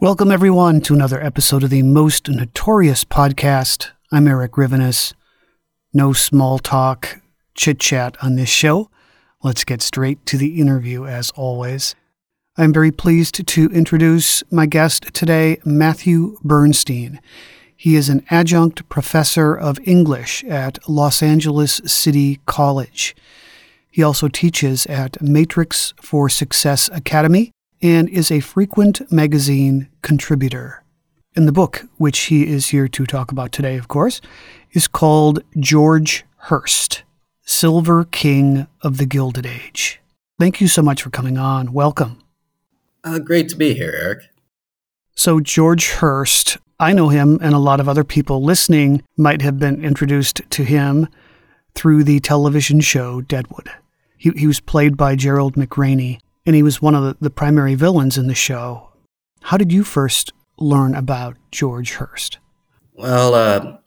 [0.00, 3.90] Welcome, everyone, to another episode of the most notorious podcast.
[4.10, 5.12] I'm Eric Rivenes.
[5.94, 7.20] No small talk,
[7.54, 8.90] chit chat on this show.
[9.42, 11.94] Let's get straight to the interview, as always.
[12.58, 17.20] I'm very pleased to introduce my guest today, Matthew Bernstein.
[17.74, 23.16] He is an adjunct professor of English at Los Angeles City College.
[23.90, 27.50] He also teaches at Matrix for Success Academy
[27.80, 30.82] and is a frequent magazine contributor.
[31.34, 34.20] In the book, which he is here to talk about today, of course,
[34.72, 37.02] is called George Hearst,
[37.42, 40.00] Silver King of the Gilded Age.
[40.38, 41.72] Thank you so much for coming on.
[41.72, 42.22] Welcome.
[43.04, 44.18] Uh, great to be here, Eric.
[45.14, 49.58] So, George Hearst, I know him, and a lot of other people listening might have
[49.58, 51.08] been introduced to him
[51.74, 53.70] through the television show Deadwood.
[54.16, 57.74] He, he was played by Gerald McRaney, and he was one of the, the primary
[57.74, 58.90] villains in the show.
[59.42, 62.38] How did you first learn about George Hearst?
[62.94, 63.78] Well, uh,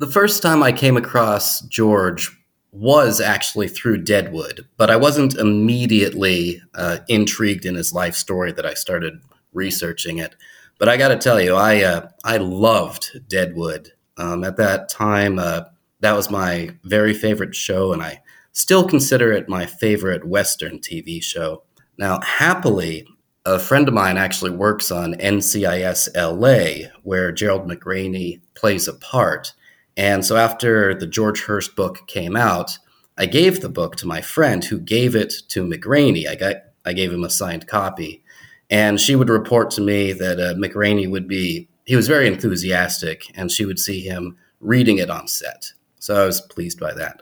[0.00, 2.34] the first time I came across George
[2.72, 8.64] was actually through Deadwood, but I wasn't immediately uh, intrigued in his life story that
[8.64, 9.20] I started
[9.52, 10.34] researching it.
[10.78, 13.92] But I got to tell you, I uh, I loved Deadwood.
[14.16, 15.64] Um, at that time, uh,
[16.00, 18.22] that was my very favorite show, and I
[18.52, 21.62] still consider it my favorite Western TV show.
[21.98, 23.06] Now, happily,
[23.44, 29.52] a friend of mine actually works on NCIS LA, where Gerald McRaney plays a part.
[30.00, 32.78] And so after the George Hearst book came out,
[33.18, 36.26] I gave the book to my friend who gave it to McRaney.
[36.26, 36.56] I got
[36.86, 38.24] I gave him a signed copy.
[38.70, 43.24] And she would report to me that uh, McRaney would be he was very enthusiastic
[43.36, 45.70] and she would see him reading it on set.
[45.98, 47.20] So I was pleased by that.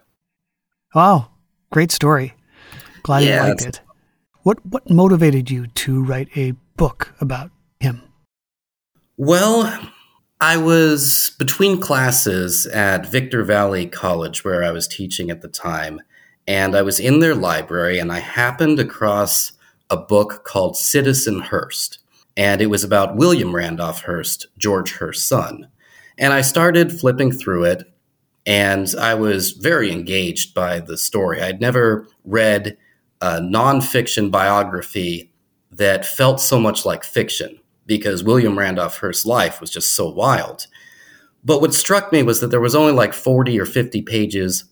[0.94, 1.30] Wow,
[1.72, 2.34] great story.
[3.02, 3.80] Glad Yeah, you liked it.
[4.44, 7.50] What what motivated you to write a book about
[7.80, 8.02] him?
[9.16, 9.90] Well,
[10.40, 16.00] I was between classes at Victor Valley College, where I was teaching at the time,
[16.46, 19.50] and I was in their library, and I happened across
[19.90, 21.98] a book called Citizen Hearst,
[22.36, 25.66] and it was about William Randolph Hearst, George Hearst's son.
[26.16, 27.92] And I started flipping through it,
[28.46, 31.42] and I was very engaged by the story.
[31.42, 32.76] I'd never read
[33.20, 35.32] a nonfiction biography
[35.72, 40.68] that felt so much like fiction because William Randolph Hearst's life was just so wild.
[41.42, 44.66] But what struck me was that there was only like 40 or 50 pages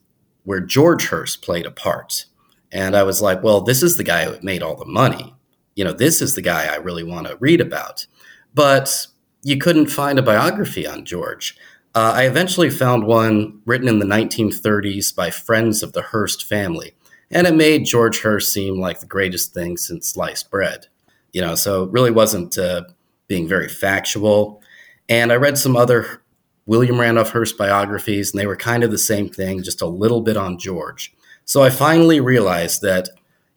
[0.44, 2.26] where George Hearst played a part.
[2.70, 5.34] And I was like, well, this is the guy who made all the money.
[5.74, 8.06] You know, this is the guy I really want to read about.
[8.54, 9.06] But
[9.42, 11.56] you couldn't find a biography on George.
[11.94, 16.94] Uh, I eventually found one written in the 1930s by friends of the Hearst family.
[17.30, 20.88] And it made George Hearst seem like the greatest thing since sliced bread.
[21.32, 22.82] You know, so it really wasn't uh,
[23.28, 24.62] being very factual.
[25.08, 26.22] And I read some other
[26.66, 30.20] William Randolph Hearst biographies, and they were kind of the same thing, just a little
[30.20, 31.14] bit on George.
[31.44, 33.08] So I finally realized that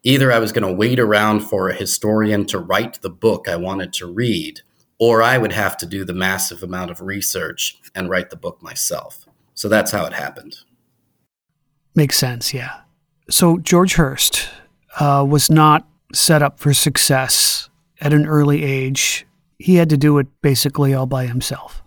[0.04, 3.56] either I was going to wait around for a historian to write the book I
[3.56, 4.62] wanted to read,
[5.00, 8.62] or I would have to do the massive amount of research and write the book
[8.62, 9.26] myself.
[9.56, 10.58] So that's how it happened.
[11.96, 12.82] Makes sense, yeah.
[13.30, 14.50] So George Hearst
[15.00, 17.70] uh, was not set up for success
[18.02, 19.26] at an early age.
[19.60, 21.84] He had to do it basically all by himself.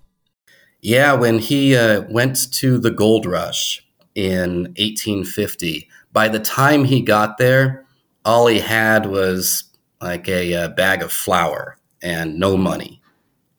[0.81, 3.85] Yeah, when he uh, went to the gold rush
[4.15, 7.87] in 1850, by the time he got there,
[8.25, 9.65] all he had was
[10.01, 13.01] like a, a uh, bag of flour and no money,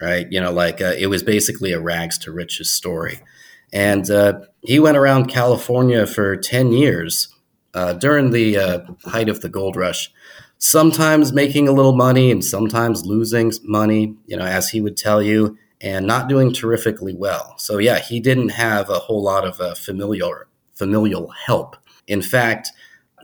[0.01, 0.27] right?
[0.29, 3.21] You know, like uh, it was basically a rags to riches story.
[3.71, 7.29] And uh, he went around California for 10 years
[7.73, 10.11] uh, during the uh, height of the gold rush,
[10.63, 15.21] sometimes making a little money and sometimes losing money, you know, as he would tell
[15.21, 17.55] you, and not doing terrifically well.
[17.57, 20.33] So, yeah, he didn't have a whole lot of uh, familial,
[20.73, 21.75] familial help.
[22.07, 22.69] In fact,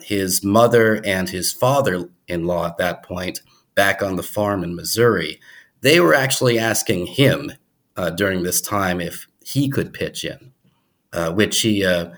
[0.04, 3.40] his mother and his father in law at that point,
[3.74, 5.40] back on the farm in Missouri,
[5.80, 7.54] they were actually asking him
[7.96, 10.52] uh, during this time if he could pitch in,
[11.14, 12.10] uh, which he uh,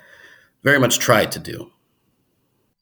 [0.63, 1.71] very much tried to do.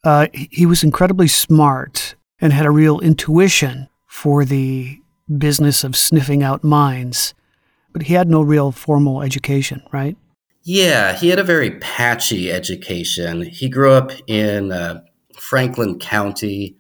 [0.06, 5.00] Uh, he was incredibly smart and had a real intuition for the
[5.38, 7.34] business of sniffing out mines,
[7.94, 10.18] but he had no real formal education, right?
[10.64, 13.44] Yeah, he had a very patchy education.
[13.44, 15.02] He grew up in uh,
[15.36, 16.76] Franklin County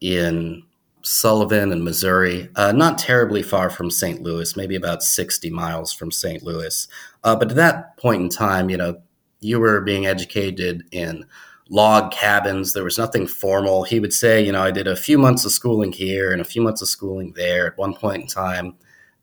[0.00, 0.62] in
[1.02, 4.22] Sullivan and Missouri, uh, not terribly far from St.
[4.22, 6.42] Louis, maybe about 60 miles from St.
[6.42, 6.88] Louis.
[7.24, 9.00] Uh, but at that point in time, you know,
[9.40, 11.24] you were being educated in
[11.70, 12.72] log cabins.
[12.72, 13.84] There was nothing formal.
[13.84, 16.44] He would say, you know, I did a few months of schooling here and a
[16.44, 17.68] few months of schooling there.
[17.68, 18.74] At one point in time,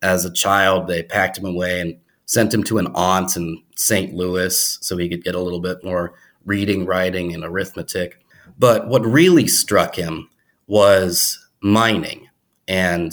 [0.02, 4.14] as a child, they packed him away and sent him to an aunt in St.
[4.14, 6.14] Louis so he could get a little bit more
[6.44, 8.24] reading, writing, and arithmetic.
[8.58, 10.30] But what really struck him
[10.66, 12.28] was mining,
[12.66, 13.12] and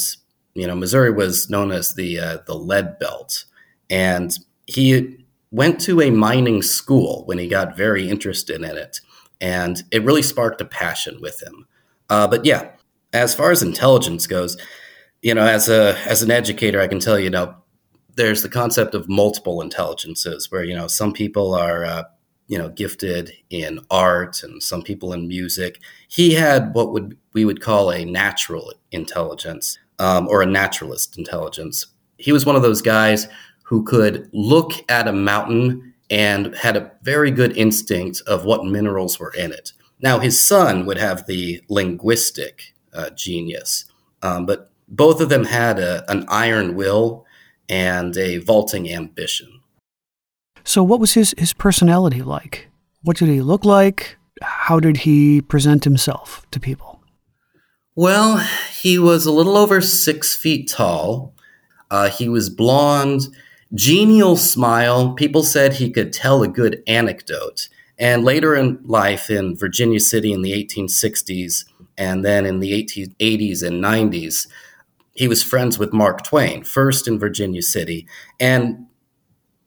[0.53, 3.45] you know, Missouri was known as the uh, the lead belt,
[3.89, 5.17] and he
[5.51, 8.99] went to a mining school when he got very interested in it
[9.41, 11.67] and it really sparked a passion with him.
[12.09, 12.71] Uh, but yeah,
[13.13, 14.57] as far as intelligence goes,
[15.21, 17.55] you know, as a as an educator, I can tell you, you know,
[18.15, 22.03] there's the concept of multiple intelligences, where you know some people are uh,
[22.47, 25.81] you know gifted in art and some people in music.
[26.07, 31.87] He had what would we would call a natural intelligence um, or a naturalist intelligence.
[32.17, 33.27] He was one of those guys
[33.63, 39.19] who could look at a mountain and had a very good instinct of what minerals
[39.19, 39.73] were in it.
[40.01, 43.85] Now, his son would have the linguistic uh, genius,
[44.21, 47.25] um, but both of them had a, an iron will
[47.67, 49.61] and a vaulting ambition.
[50.63, 52.67] So, what was his, his personality like?
[53.03, 54.17] What did he look like?
[54.41, 57.01] How did he present himself to people?
[57.95, 61.33] Well, he was a little over six feet tall.
[61.89, 63.21] Uh, he was blonde
[63.73, 65.13] Genial smile.
[65.13, 67.67] People said he could tell a good anecdote.
[67.97, 71.65] And later in life, in Virginia City in the 1860s,
[71.97, 74.47] and then in the 1880s and 90s,
[75.13, 78.05] he was friends with Mark Twain, first in Virginia City.
[78.39, 78.85] And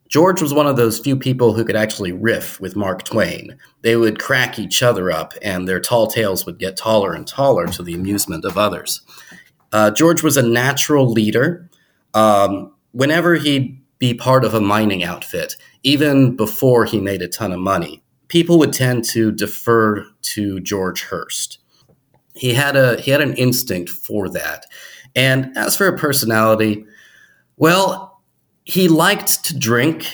[0.07, 3.57] George was one of those few people who could actually riff with Mark Twain.
[3.81, 7.67] They would crack each other up, and their tall tales would get taller and taller
[7.67, 9.01] to the amusement of others.
[9.71, 11.69] Uh, George was a natural leader.
[12.13, 17.51] Um, whenever he'd be part of a mining outfit, even before he made a ton
[17.51, 18.01] of money.
[18.29, 21.59] People would tend to defer to George Hearst.
[22.33, 24.65] He had a he had an instinct for that.
[25.15, 26.85] And as for a personality,
[27.57, 28.21] well,
[28.63, 30.05] he liked to drink.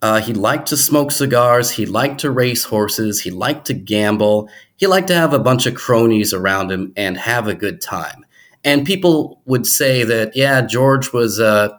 [0.00, 1.70] Uh, he liked to smoke cigars.
[1.70, 3.20] He liked to race horses.
[3.20, 4.48] He liked to gamble.
[4.76, 8.24] He liked to have a bunch of cronies around him and have a good time.
[8.62, 11.70] And people would say that, yeah, George was, uh,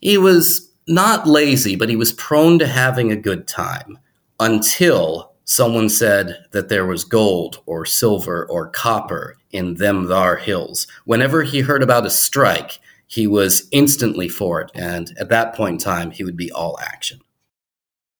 [0.00, 3.98] he was not lazy, but he was prone to having a good time
[4.40, 10.86] until someone said that there was gold or silver or copper in them thar hills.
[11.04, 14.70] Whenever he heard about a strike, he was instantly for it.
[14.74, 17.20] And at that point in time, he would be all action.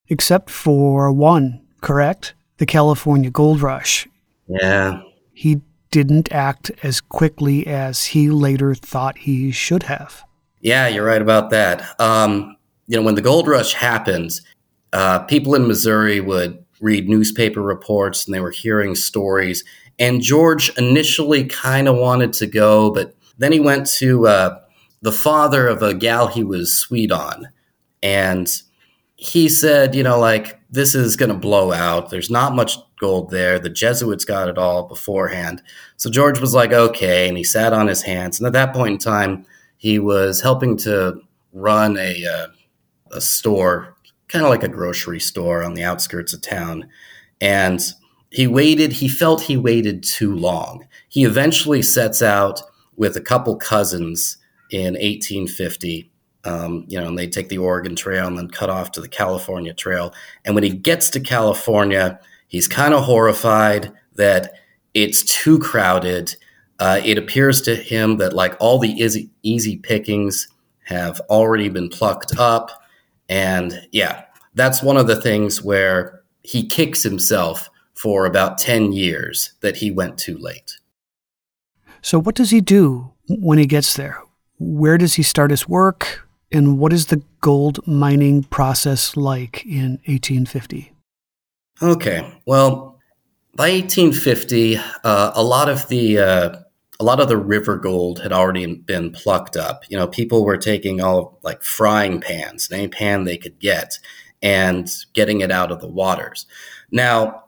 [0.09, 2.35] Except for one, correct?
[2.57, 4.09] The California gold rush.
[4.47, 5.03] Yeah.
[5.33, 5.61] He
[5.91, 10.25] didn't act as quickly as he later thought he should have.
[10.61, 12.01] Yeah, you're right about that.
[12.01, 12.57] Um,
[12.89, 14.41] you know, when the gold rush happened,
[14.93, 19.63] uh, people in Missouri would read newspaper reports and they were hearing stories.
[19.99, 24.61] And George initially kind of wanted to go, but then he went to uh,
[25.03, 27.49] the father of a gal he was sweet on.
[28.03, 28.49] And
[29.17, 32.11] he said, you know, like, this is going to blow out.
[32.11, 33.59] There's not much gold there.
[33.59, 35.63] The Jesuits got it all beforehand.
[35.97, 37.29] So George was like, okay.
[37.29, 38.39] And he sat on his hands.
[38.39, 41.21] And at that point in time, he was helping to
[41.53, 42.47] run a, uh,
[43.13, 43.97] a store,
[44.29, 46.89] kind of like a grocery store on the outskirts of town.
[47.41, 47.81] And
[48.31, 50.87] he waited, he felt he waited too long.
[51.09, 52.61] He eventually sets out
[52.97, 54.37] with a couple cousins
[54.71, 56.11] in 1850
[56.45, 59.09] Um, you know, and they take the Oregon Trail and then cut off to the
[59.09, 60.15] California Trail.
[60.45, 64.53] And when he gets to California, he's kind of horrified that
[64.95, 66.37] it's too crowded.
[66.79, 70.49] Uh, it appears to him that like all the easy, easy pickings
[70.85, 72.71] have already been plucked up.
[73.29, 79.53] And yeah, that's one of the things where he kicks himself for about 10 years
[79.61, 80.79] that he went too late.
[82.01, 84.23] So, what does he do when he gets there?
[84.59, 86.29] Where does he start his work?
[86.51, 90.93] And what is the gold mining process like in 1850?
[91.83, 92.99] Okay, well,
[93.55, 96.57] by 1850, uh, a lot of the uh,
[97.01, 99.85] a lot of the river gold had already been plucked up.
[99.89, 103.99] You know, people were taking all like frying pans, any pan they could get,
[104.43, 106.47] and getting it out of the waters.
[106.91, 107.45] Now,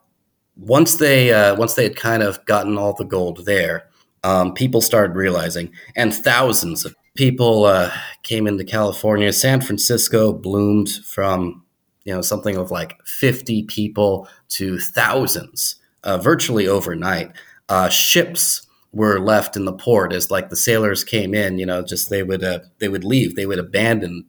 [0.57, 3.89] once they uh, once they had kind of gotten all the gold there,
[4.23, 7.91] um, people started realizing, and thousands of people uh,
[8.23, 9.33] came into California.
[9.33, 11.65] San Francisco bloomed from
[12.05, 17.33] you know something of like 50 people to thousands, uh, virtually overnight.
[17.69, 21.59] Uh, ships were left in the port as like the sailors came in.
[21.59, 24.27] You know, just they would uh, they would leave, they would abandon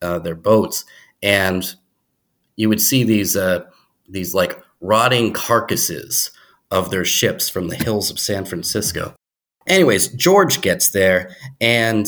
[0.00, 0.84] uh, their boats,
[1.22, 1.74] and
[2.56, 3.64] you would see these uh,
[4.08, 6.30] these like rotting carcasses
[6.70, 9.14] of their ships from the hills of San Francisco.
[9.66, 12.06] Anyways, George gets there and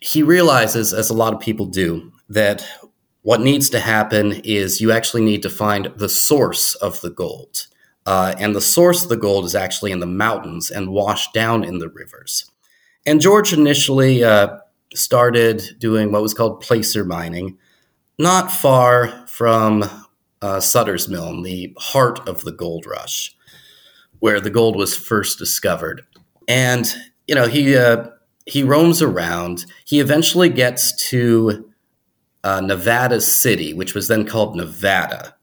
[0.00, 2.66] he realizes, as a lot of people do, that
[3.22, 7.66] what needs to happen is you actually need to find the source of the gold.
[8.08, 11.62] Uh, and the source of the gold is actually in the mountains and washed down
[11.62, 12.50] in the rivers.
[13.04, 14.60] And George initially uh,
[14.94, 17.58] started doing what was called placer mining,
[18.18, 19.84] not far from
[20.40, 23.36] uh, Sutter's Mill, the heart of the gold rush,
[24.20, 26.00] where the gold was first discovered.
[26.48, 26.90] And
[27.26, 28.06] you know he uh,
[28.46, 29.66] he roams around.
[29.84, 31.70] He eventually gets to
[32.42, 35.36] uh, Nevada City, which was then called Nevada.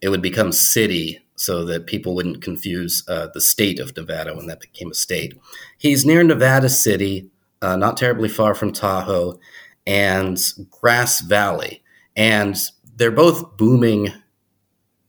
[0.00, 4.46] It would become city so that people wouldn't confuse uh, the state of Nevada when
[4.46, 5.36] that became a state.
[5.76, 7.30] He's near Nevada City,
[7.60, 9.40] uh, not terribly far from Tahoe,
[9.84, 10.38] and
[10.70, 11.82] Grass Valley.
[12.14, 12.56] And
[12.94, 14.12] they're both booming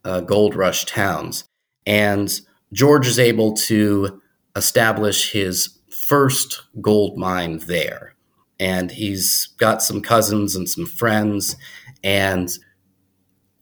[0.03, 1.43] uh, gold rush towns.
[1.85, 4.19] And George is able to
[4.55, 8.15] establish his first gold mine there.
[8.59, 11.55] And he's got some cousins and some friends.
[12.03, 12.49] And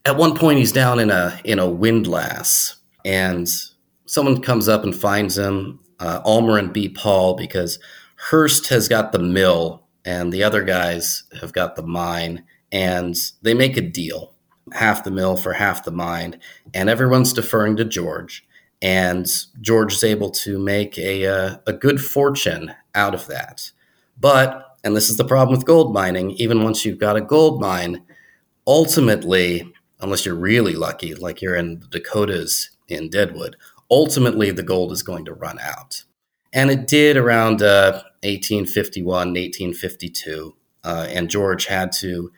[0.05, 3.47] at one point, he's down in a in a windlass, and
[4.05, 6.89] someone comes up and finds him, uh, Almarin B.
[6.89, 7.79] Paul, because
[8.29, 13.53] Hearst has got the mill and the other guys have got the mine, and they
[13.53, 14.33] make a deal
[14.73, 16.39] half the mill for half the mine,
[16.73, 18.45] and everyone's deferring to George.
[18.81, 19.27] And
[19.59, 23.71] George is able to make a, uh, a good fortune out of that.
[24.19, 27.61] But, and this is the problem with gold mining, even once you've got a gold
[27.61, 28.03] mine,
[28.65, 33.55] ultimately, unless you're really lucky, like you're in the Dakotas in Deadwood,
[33.89, 36.03] ultimately the gold is going to run out.
[36.53, 40.55] And it did around uh, 1851, 1852.
[40.83, 42.31] Uh, and George had to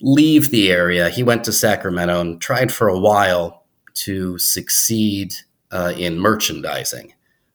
[0.00, 1.10] leave the area.
[1.10, 3.64] He went to Sacramento and tried for a while
[3.94, 5.34] to succeed
[5.70, 7.14] uh, in merchandising.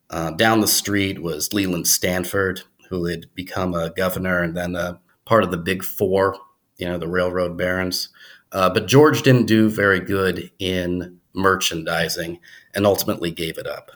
[0.10, 5.00] Uh, down the street was Leland Stanford, who had become a governor and then a
[5.26, 6.38] part of the Big Four,
[6.78, 8.10] you know, the railroad barons.
[8.56, 12.40] Uh, but George didn't do very good in merchandising
[12.74, 13.92] and ultimately gave it up.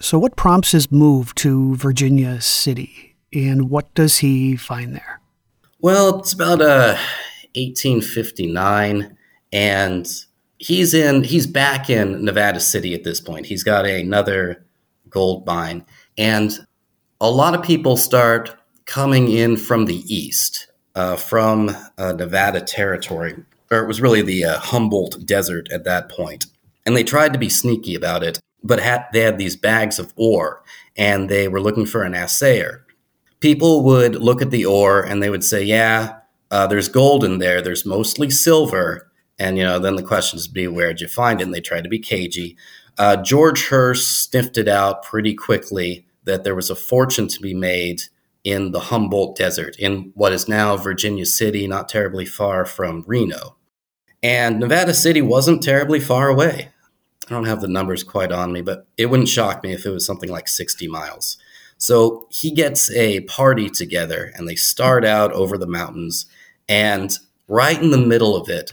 [0.00, 5.20] So, what prompts his move to Virginia City, and what does he find there?
[5.78, 6.96] Well, it's about uh,
[7.54, 9.16] 1859,
[9.52, 10.08] and
[10.58, 13.46] he's in he's back in Nevada City at this point.
[13.46, 14.64] He's got another
[15.08, 15.84] gold mine,
[16.18, 16.66] and
[17.20, 18.56] a lot of people start
[18.86, 20.66] coming in from the east,
[21.00, 23.34] uh, from uh, Nevada territory,
[23.70, 26.46] or it was really the uh, Humboldt Desert at that point.
[26.84, 30.12] And they tried to be sneaky about it, but had, they had these bags of
[30.16, 30.62] ore,
[30.96, 32.84] and they were looking for an assayer
[33.40, 36.16] people would look at the ore and they would say, "Yeah,
[36.50, 37.60] uh, there's gold in there.
[37.60, 41.44] There's mostly silver." And you know, then the questions would be, "Where'd you find it?"
[41.44, 42.56] And they tried to be cagey.
[42.98, 47.54] Uh, George Hearst sniffed it out pretty quickly that there was a fortune to be
[47.54, 48.02] made
[48.44, 53.56] in the Humboldt Desert, in what is now Virginia City, not terribly far from Reno.
[54.22, 56.70] And Nevada City wasn't terribly far away.
[57.28, 59.90] I don't have the numbers quite on me, but it wouldn't shock me if it
[59.90, 61.38] was something like 60 miles.
[61.78, 66.26] So he gets a party together and they start out over the mountains.
[66.68, 67.16] And
[67.48, 68.72] right in the middle of it,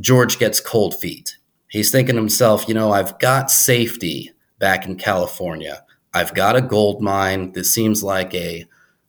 [0.00, 1.36] George gets cold feet.
[1.68, 5.84] He's thinking to himself, you know, I've got safety back in California.
[6.12, 7.52] I've got a gold mine.
[7.52, 8.64] This seems like a,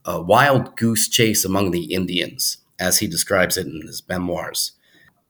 [0.05, 4.73] a wild goose chase among the Indians, as he describes it in his memoirs.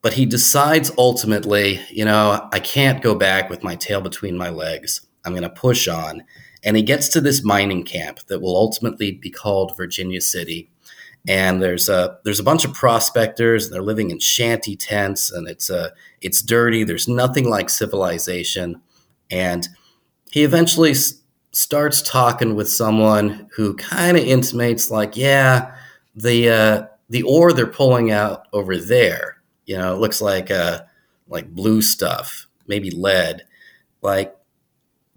[0.01, 4.49] But he decides ultimately, you know, I can't go back with my tail between my
[4.49, 5.01] legs.
[5.23, 6.23] I'm going to push on.
[6.63, 10.69] And he gets to this mining camp that will ultimately be called Virginia City.
[11.27, 15.47] And there's a there's a bunch of prospectors, and they're living in shanty tents, and
[15.47, 16.83] it's a uh, it's dirty.
[16.83, 18.81] There's nothing like civilization.
[19.29, 19.67] And
[20.31, 20.95] he eventually
[21.51, 25.75] starts talking with someone who kind of intimates, like, yeah,
[26.15, 30.81] the uh, the ore they're pulling out over there, you know, it looks like uh,
[31.27, 33.43] like blue stuff, maybe lead.
[34.01, 34.35] Like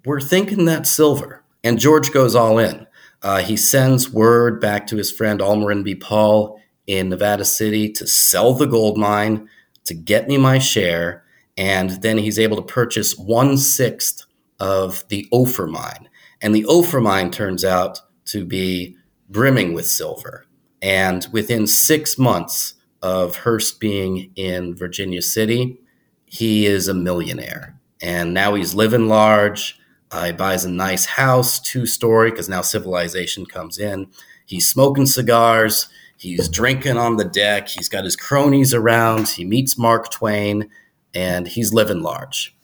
[0.05, 1.43] we're thinking that's silver.
[1.63, 2.87] And George goes all in.
[3.23, 5.95] Uh, he sends word back to his friend Almarin B.
[5.95, 9.49] Paul in Nevada City to sell the gold mine,
[9.85, 11.25] to get me my share,
[11.57, 14.27] and then he's able to purchase one sixth
[14.61, 16.09] of the Ophir mine.
[16.45, 18.99] And the Ophir mine turns out to be
[19.31, 20.45] brimming with silver.
[20.83, 25.81] And within six months of Hearst being in Virginia City,
[26.27, 27.81] he is a millionaire.
[28.03, 29.81] And now he's living large.
[30.11, 34.09] Uh, he buys a nice house, two story, because now civilization comes in.
[34.45, 35.89] He's smoking cigars.
[36.19, 37.69] He's drinking on the deck.
[37.69, 39.29] He's got his cronies around.
[39.29, 40.69] He meets Mark Twain,
[41.15, 42.55] and he's living large.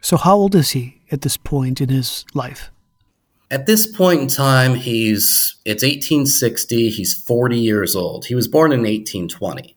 [0.00, 2.70] So, how old is he at this point in his life?
[3.50, 6.90] At this point in time, he's it's 1860.
[6.90, 8.26] He's 40 years old.
[8.26, 9.76] He was born in 1820,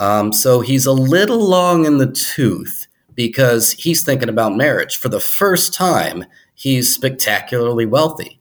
[0.00, 4.96] um, so he's a little long in the tooth because he's thinking about marriage.
[4.96, 8.40] For the first time, he's spectacularly wealthy.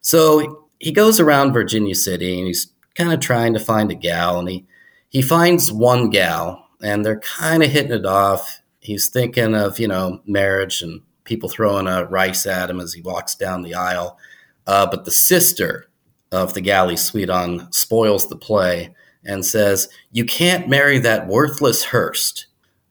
[0.00, 4.38] So he goes around Virginia City and he's kind of trying to find a gal,
[4.38, 4.66] and he,
[5.08, 8.62] he finds one gal, and they're kind of hitting it off.
[8.80, 13.02] He's thinking of, you know, marriage and people throwing a rice at him as he
[13.02, 14.18] walks down the aisle.
[14.66, 15.88] Uh, but the sister
[16.32, 21.84] of the galley sweet on spoils the play and says, You can't marry that worthless
[21.86, 22.46] Hearst.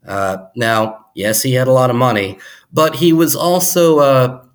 [0.05, 2.39] Uh, now, yes, he had a lot of money,
[2.71, 4.45] but he was also, uh,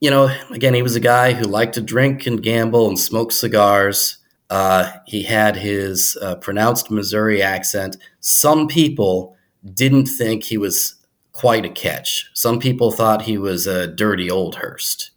[0.00, 3.32] you know, again, he was a guy who liked to drink and gamble and smoke
[3.32, 4.18] cigars.
[4.50, 7.96] Uh, he had his uh, pronounced Missouri accent.
[8.20, 9.36] Some people
[9.74, 10.94] didn't think he was
[11.38, 12.28] quite a catch.
[12.34, 15.12] Some people thought he was a dirty old Hearst.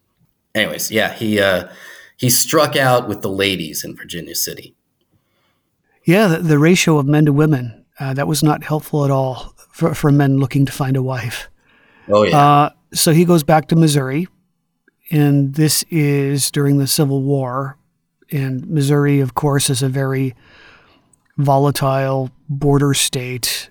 [0.53, 1.67] Anyways, yeah, he uh,
[2.15, 4.75] he struck out with the ladies in Virginia City.
[6.05, 9.55] Yeah, the, the ratio of men to women uh, that was not helpful at all
[9.71, 11.49] for, for men looking to find a wife.
[12.07, 12.37] Oh, yeah.
[12.37, 14.27] Uh, so he goes back to Missouri,
[15.09, 17.77] and this is during the Civil War.
[18.31, 20.35] And Missouri, of course, is a very
[21.37, 23.70] volatile border state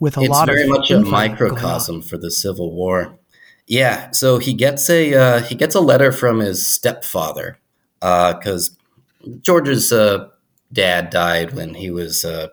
[0.00, 0.56] with a it's lot of.
[0.56, 3.18] It's very much a microcosm for the Civil War.
[3.66, 7.58] Yeah, so he gets a uh, he gets a letter from his stepfather
[8.00, 8.76] because
[9.24, 10.28] uh, George's uh,
[10.72, 12.48] dad died when he was uh,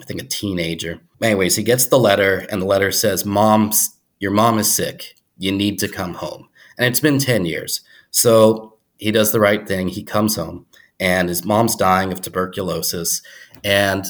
[0.00, 1.00] I think a teenager.
[1.22, 5.14] Anyways, he gets the letter, and the letter says, "Mom's your mom is sick.
[5.38, 9.66] You need to come home." And it's been ten years, so he does the right
[9.66, 9.88] thing.
[9.88, 10.66] He comes home,
[11.00, 13.22] and his mom's dying of tuberculosis,
[13.64, 14.04] and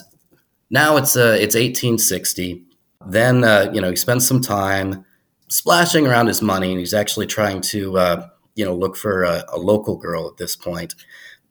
[0.72, 2.64] now it's uh, it's 1860.
[3.06, 5.04] Then uh, you know he spends some time
[5.48, 9.44] splashing around his money, and he's actually trying to uh, you know look for a,
[9.52, 10.96] a local girl at this point.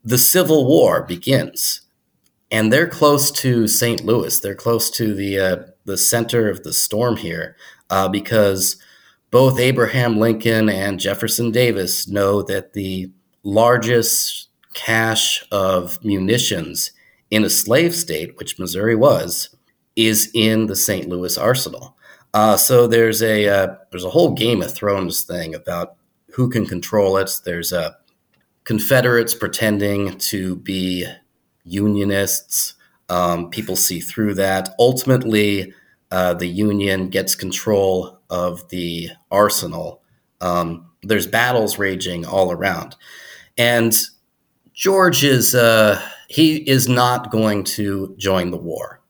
[0.04, 1.82] The Civil War begins
[2.52, 4.04] and they're close to St.
[4.04, 4.38] Louis.
[4.40, 7.56] They're close to the uh, the center of the storm here
[7.90, 8.76] uh, because
[9.32, 13.10] both Abraham Lincoln and Jefferson Davis know that the
[13.44, 16.92] largest cache of munitions
[17.32, 19.56] in a slave state, which Missouri was,
[19.96, 21.08] is in the St.
[21.08, 21.98] Louis arsenal.
[22.34, 25.96] Uh, so there's a uh, there's a whole Game of Thrones thing about
[26.34, 27.32] who can control it.
[27.44, 27.94] There's uh,
[28.64, 31.08] Confederates pretending to be
[31.64, 32.76] unionists.
[33.10, 34.70] Um, people see through that.
[34.78, 35.74] Ultimately,
[36.12, 40.04] uh, the union gets control of the arsenal.
[40.42, 42.96] Um, there's battles raging all around,
[43.58, 44.00] and
[44.74, 46.00] George is uh,
[46.32, 49.02] he is not going to join the war.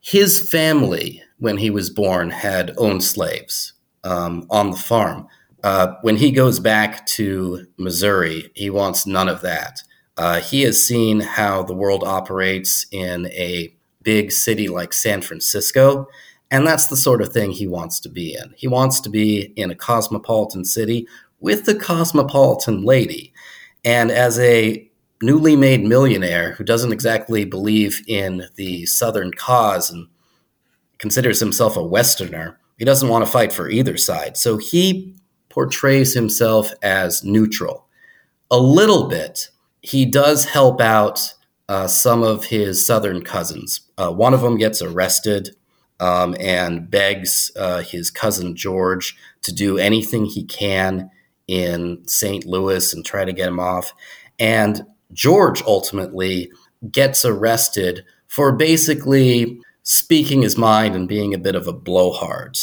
[0.00, 3.72] His family, when he was born, had owned slaves
[4.04, 5.26] um, on the farm.
[5.64, 9.82] Uh, when he goes back to Missouri, he wants none of that.
[10.16, 16.06] Uh, he has seen how the world operates in a big city like San Francisco,
[16.48, 18.54] and that's the sort of thing he wants to be in.
[18.56, 21.08] He wants to be in a cosmopolitan city
[21.40, 23.32] with the cosmopolitan lady.
[23.84, 24.87] And as a
[25.22, 30.08] newly made millionaire who doesn't exactly believe in the Southern cause and
[30.98, 34.36] considers himself a Westerner, he doesn't want to fight for either side.
[34.36, 35.14] So he
[35.48, 37.86] portrays himself as neutral.
[38.50, 39.50] A little bit
[39.80, 41.34] he does help out
[41.68, 43.82] uh, some of his southern cousins.
[43.96, 45.54] Uh, one of them gets arrested
[46.00, 51.10] um, and begs uh, his cousin George to do anything he can
[51.46, 52.44] in St.
[52.44, 53.92] Louis and try to get him off.
[54.38, 56.50] And George ultimately
[56.90, 62.58] gets arrested for basically speaking his mind and being a bit of a blowhard,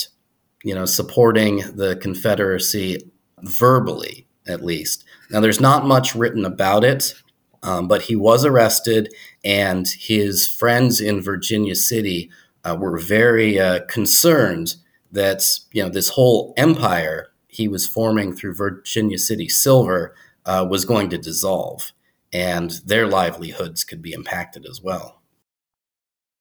[0.64, 3.00] you know, supporting the Confederacy
[3.42, 5.04] verbally, at least.
[5.32, 7.16] Now, there's not much written about it,
[7.64, 9.12] um, but he was arrested,
[9.44, 12.30] and his friends in Virginia City
[12.64, 14.76] uh, were very uh, concerned
[15.12, 20.14] that you know this whole empire he was forming through Virginia City Silver
[20.46, 21.92] uh, was going to dissolve,
[22.36, 25.22] and their livelihoods could be impacted as well.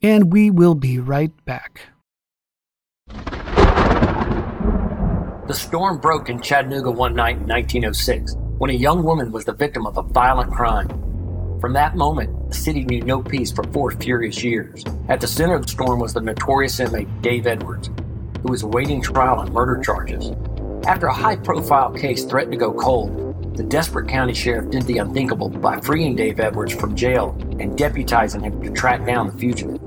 [0.03, 1.83] And we will be right back.
[5.47, 9.53] The storm broke in Chattanooga one night in 1906 when a young woman was the
[9.53, 10.89] victim of a violent crime.
[11.61, 14.83] From that moment, the city knew no peace for four furious years.
[15.09, 17.89] At the center of the storm was the notorious inmate Dave Edwards,
[18.43, 20.33] who was awaiting trial on murder charges.
[20.89, 24.99] After a high profile case threatened to go cold, the desperate county sheriff did the
[24.99, 29.81] unthinkable by freeing Dave Edwards from jail and deputizing him to track down the fugitive.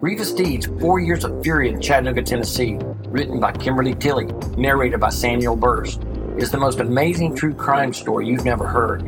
[0.00, 5.10] Grievous Deeds Four Years of Fury in Chattanooga, Tennessee, written by Kimberly Tilley, narrated by
[5.10, 6.00] Samuel Burse,
[6.36, 9.02] is the most amazing true crime story you've never heard.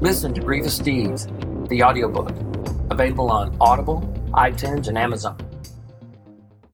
[0.00, 1.26] Listen to Grievous Deeds,
[1.68, 2.30] the audiobook,
[2.90, 4.00] available on Audible,
[4.32, 5.36] iTunes, and Amazon.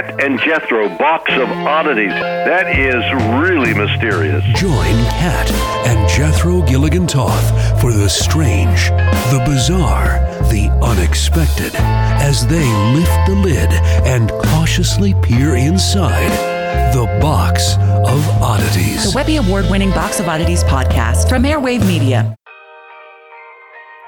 [0.00, 2.10] Kat and Jethro, box of oddities.
[2.10, 3.04] That is
[3.42, 4.42] really mysterious.
[4.58, 5.50] Join Kat
[5.86, 8.88] and Jethro Gilligan Toth for the strange,
[9.30, 13.70] the bizarre, the unexpected as they lift the lid
[14.06, 16.30] and cautiously peer inside
[16.94, 19.12] the box of oddities.
[19.12, 22.34] The Webby Award winning Box of Oddities podcast from Airwave Media.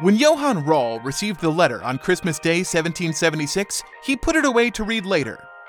[0.00, 4.84] When Johann Rall received the letter on Christmas Day 1776, he put it away to
[4.84, 5.48] read later.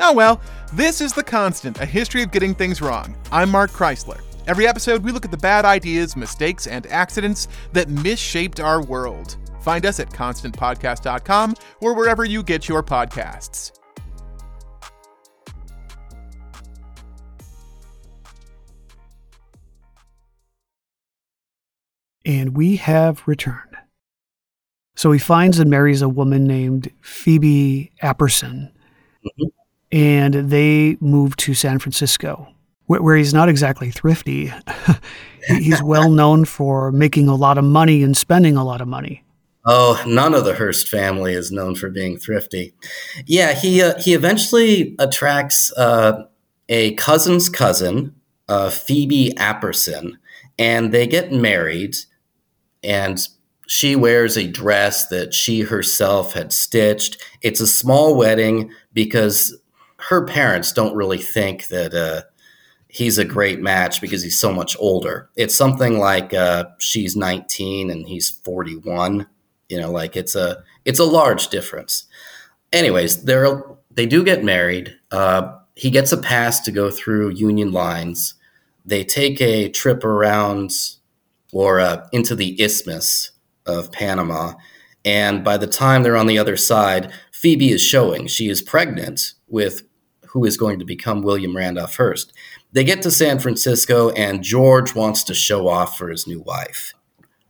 [0.00, 0.40] Oh well,
[0.72, 3.16] this is The Constant, a history of getting things wrong.
[3.32, 4.20] I'm Mark Chrisler.
[4.46, 9.36] Every episode, we look at the bad ideas, mistakes, and accidents that misshaped our world.
[9.60, 13.72] Find us at constantpodcast.com or wherever you get your podcasts.
[22.24, 23.76] And we have returned.
[24.96, 28.70] So he finds and marries a woman named Phoebe Apperson.
[29.24, 29.57] Mm-hmm
[29.90, 32.48] and they move to San Francisco,
[32.86, 34.52] where, where he's not exactly thrifty.
[35.46, 39.24] he's well known for making a lot of money and spending a lot of money.
[39.64, 42.74] Oh, none of the Hearst family is known for being thrifty.
[43.26, 46.24] Yeah, he uh, he eventually attracts uh,
[46.68, 48.14] a cousin's cousin,
[48.48, 50.12] uh, Phoebe Apperson,
[50.58, 51.96] and they get married.
[52.82, 53.20] And
[53.66, 57.22] she wears a dress that she herself had stitched.
[57.42, 59.54] It's a small wedding because
[59.98, 62.22] her parents don't really think that uh,
[62.88, 65.28] he's a great match because he's so much older.
[65.36, 69.26] It's something like uh, she's 19 and he's 41.
[69.68, 72.06] You know, like it's a it's a large difference.
[72.72, 74.96] Anyways, they're they do get married.
[75.10, 78.34] Uh, he gets a pass to go through Union lines.
[78.84, 80.72] They take a trip around
[81.52, 83.32] or uh, into the Isthmus
[83.66, 84.54] of Panama.
[85.04, 88.26] And by the time they're on the other side, Phoebe is showing.
[88.26, 89.82] She is pregnant with
[90.30, 92.32] who is going to become William Randolph Hearst.
[92.72, 96.94] They get to San Francisco, and George wants to show off for his new wife.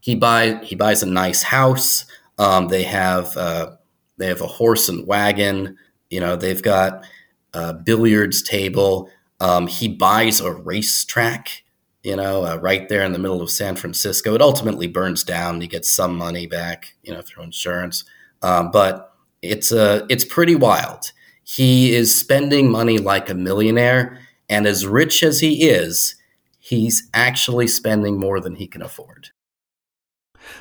[0.00, 2.06] He buy he buys a nice house.
[2.38, 3.72] Um, they have uh,
[4.16, 5.76] they have a horse and wagon.
[6.10, 7.04] You know, they've got
[7.52, 9.10] a billiards table.
[9.40, 11.62] Um, he buys a racetrack,
[12.02, 14.34] you know, uh, right there in the middle of San Francisco.
[14.34, 15.60] It ultimately burns down.
[15.60, 18.04] He gets some money back, you know, through insurance.
[18.42, 21.12] Um, but it's uh, it's pretty wild.
[21.48, 24.18] He is spending money like a millionaire,
[24.50, 26.14] and as rich as he is,
[26.58, 29.30] he's actually spending more than he can afford.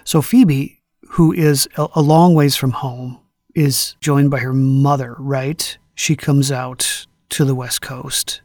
[0.05, 3.19] So Phoebe, who is a, long ways from home,
[3.53, 5.77] is joined by her mother, right?
[5.93, 8.39] She comes out to the West Coast.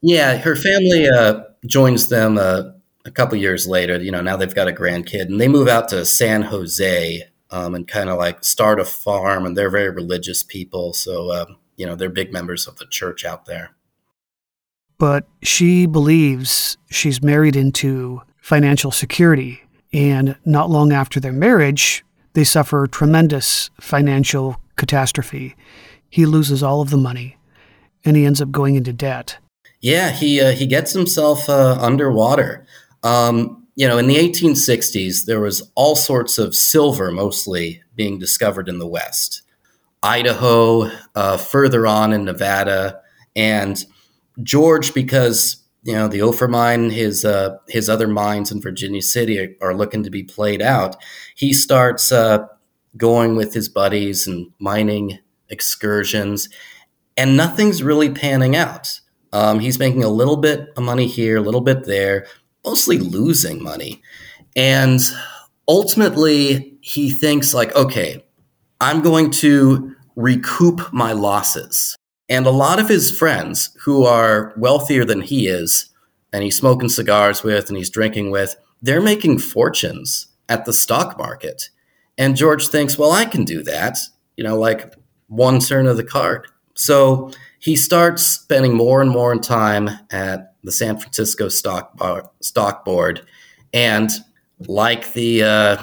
[0.00, 2.70] Yeah, her family uh, joins them uh,
[3.04, 4.02] a couple years later.
[4.02, 7.74] You know, now they've got a grandkid, and they move out to San Jose um,
[7.74, 9.44] and kind of like start a farm.
[9.44, 13.24] And they're very religious people, so uh, you know they're big members of the church
[13.24, 13.70] out there.
[14.98, 19.62] But she believes she's married into financial security,
[19.92, 25.56] and not long after their marriage, they suffer tremendous financial catastrophe.
[26.08, 27.36] He loses all of the money,
[28.04, 29.38] and he ends up going into debt.
[29.80, 32.66] Yeah, he uh, he gets himself uh, underwater.
[33.02, 38.68] Um, you know, in the 1860s, there was all sorts of silver, mostly being discovered
[38.68, 39.42] in the West,
[40.06, 43.00] Idaho, uh, further on in Nevada,
[43.34, 43.84] and
[44.40, 49.40] George, because you know the Ophir mine, his uh, his other mines in Virginia City
[49.40, 50.94] are, are, looking to be played out.
[51.34, 52.46] He starts uh,
[52.96, 56.48] going with his buddies and mining excursions,
[57.16, 59.00] and nothing's really panning out.
[59.32, 62.26] Um, he's making a little bit of money here, a little bit there,
[62.64, 64.02] mostly losing money,
[64.54, 65.00] and
[65.66, 68.24] ultimately he thinks like, okay,
[68.80, 71.96] I'm going to recoup my losses.
[72.28, 75.90] And a lot of his friends who are wealthier than he is,
[76.32, 81.16] and he's smoking cigars with and he's drinking with, they're making fortunes at the stock
[81.18, 81.70] market.
[82.18, 83.98] And George thinks, well, I can do that,
[84.36, 84.94] you know, like
[85.28, 86.48] one turn of the card.
[86.74, 92.84] So he starts spending more and more time at the San Francisco stock bar, stock
[92.84, 93.24] board,
[93.72, 94.10] and
[94.60, 95.82] like the uh,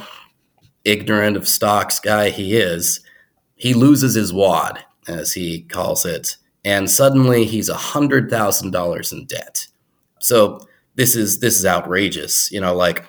[0.84, 3.03] ignorant of stocks guy he is,
[3.64, 9.14] he loses his wad as he calls it, and suddenly he's a hundred thousand dollars
[9.14, 9.68] in debt.
[10.20, 12.52] So this is this is outrageous.
[12.52, 13.06] You know, like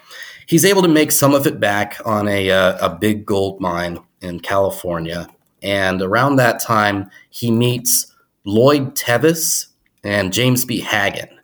[0.47, 3.99] he's able to make some of it back on a uh, a big gold mine
[4.21, 5.27] in California,
[5.61, 8.15] and around that time he meets
[8.45, 9.67] Lloyd Tevis
[10.05, 10.81] and James B.
[10.81, 11.37] Haggin,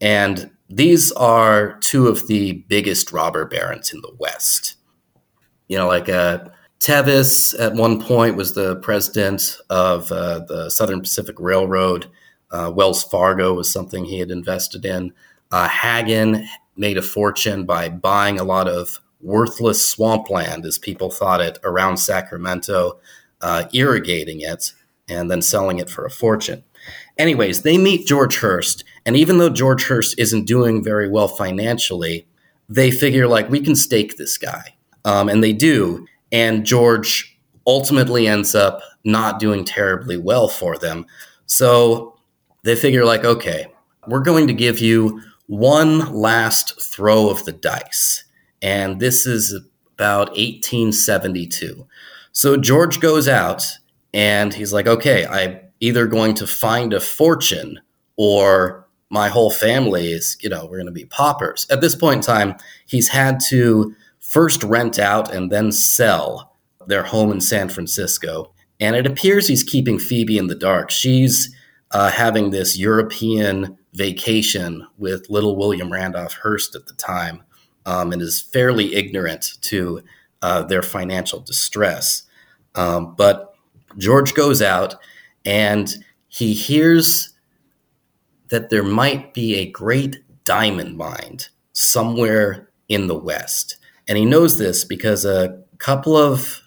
[0.00, 4.74] and these are two of the biggest robber barons in the West.
[5.68, 6.40] You know, like uh,
[6.80, 12.06] Tevis at one point was the president of uh, the Southern Pacific Railroad.
[12.50, 15.12] Uh, Wells Fargo was something he had invested in.
[15.50, 21.40] Uh, Haggin made a fortune by buying a lot of worthless swampland, as people thought
[21.40, 22.98] it, around Sacramento,
[23.40, 24.72] uh, irrigating it,
[25.08, 26.62] and then selling it for a fortune.
[27.16, 32.26] Anyways, they meet George Hearst, and even though George Hearst isn't doing very well financially,
[32.68, 38.26] they figure like we can stake this guy, um, and they do and George ultimately
[38.26, 41.06] ends up not doing terribly well for them.
[41.46, 42.18] So
[42.64, 43.66] they figure, like, okay,
[44.06, 48.24] we're going to give you one last throw of the dice.
[48.60, 49.54] And this is
[49.94, 51.86] about 1872.
[52.32, 53.66] So George goes out
[54.12, 57.80] and he's like, okay, I'm either going to find a fortune
[58.16, 61.66] or my whole family is, you know, we're going to be paupers.
[61.70, 67.04] At this point in time, he's had to first rent out and then sell their
[67.04, 68.52] home in San Francisco.
[68.80, 70.90] And it appears he's keeping Phoebe in the dark.
[70.90, 71.54] She's
[71.90, 77.42] uh, having this European vacation with little William Randolph Hearst at the time
[77.86, 80.02] um, and is fairly ignorant to
[80.42, 82.22] uh, their financial distress.
[82.74, 83.54] Um, but
[83.96, 84.94] George goes out
[85.44, 85.92] and
[86.28, 87.32] he hears
[88.50, 91.38] that there might be a great diamond mine
[91.72, 93.77] somewhere in the West.
[94.08, 96.62] And he knows this because a couple of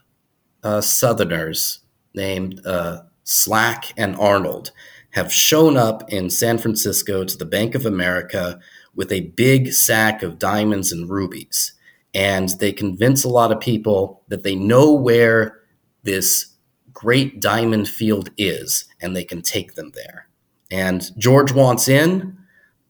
[0.63, 1.79] uh, Southerners
[2.13, 4.71] named uh, Slack and Arnold
[5.11, 8.59] have shown up in San Francisco to the Bank of America
[8.95, 11.73] with a big sack of diamonds and rubies.
[12.13, 15.59] And they convince a lot of people that they know where
[16.03, 16.47] this
[16.93, 20.27] great diamond field is and they can take them there.
[20.69, 22.37] And George wants in,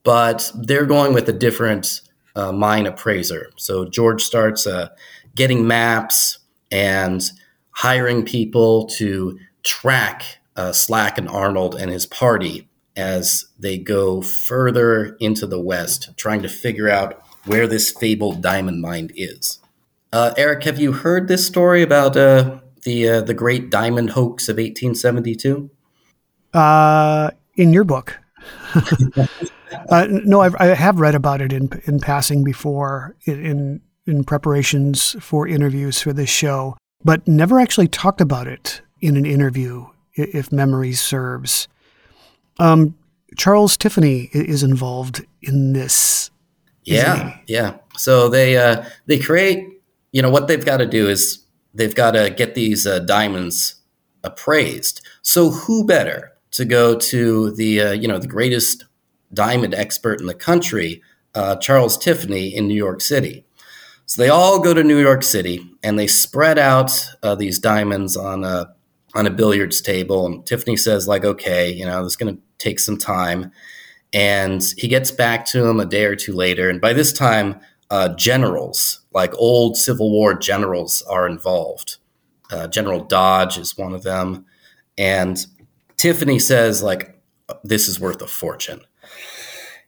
[0.03, 2.01] but they're going with a different
[2.35, 3.51] uh, mine appraiser.
[3.57, 4.89] So George starts uh,
[5.35, 6.39] getting maps
[6.71, 7.21] and
[7.71, 15.15] hiring people to track uh, Slack and Arnold and his party as they go further
[15.19, 19.59] into the West, trying to figure out where this fabled diamond mine is.
[20.13, 24.49] Uh, Eric, have you heard this story about uh, the uh, the Great Diamond Hoax
[24.49, 25.69] of 1872?
[26.53, 28.19] Uh, in your book.
[29.89, 35.15] uh, no, I've, I have read about it in in passing before in in preparations
[35.19, 40.51] for interviews for this show, but never actually talked about it in an interview, if
[40.51, 41.67] memory serves.
[42.59, 42.95] Um,
[43.37, 46.31] Charles Tiffany is involved in this.
[46.83, 47.77] Yeah, yeah.
[47.97, 49.67] So they uh, they create.
[50.11, 53.75] You know what they've got to do is they've got to get these uh, diamonds
[54.23, 55.01] appraised.
[55.21, 58.85] So who better to go to the uh, you know the greatest
[59.33, 61.01] diamond expert in the country,
[61.35, 63.45] uh, Charles Tiffany in New York City.
[64.05, 66.91] So they all go to New York City and they spread out
[67.23, 68.73] uh, these diamonds on a
[69.13, 70.25] on a billiards table.
[70.25, 73.51] And Tiffany says like, okay, you know, this is going to take some time.
[74.13, 76.69] And he gets back to him a day or two later.
[76.69, 81.97] And by this time, uh, generals, like old Civil War generals, are involved.
[82.49, 84.45] Uh, General Dodge is one of them.
[84.97, 85.45] And
[85.97, 87.17] Tiffany says, like,
[87.63, 88.81] this is worth a fortune.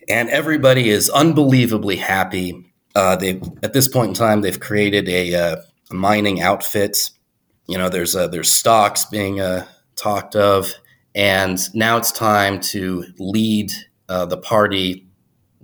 [0.09, 5.33] And everybody is unbelievably happy uh, they at this point in time they've created a,
[5.33, 5.55] uh,
[5.89, 7.09] a mining outfit.
[7.67, 10.71] You know, there's uh, there's stocks being uh, talked of,
[11.15, 13.71] and now it's time to lead
[14.09, 15.07] uh, the party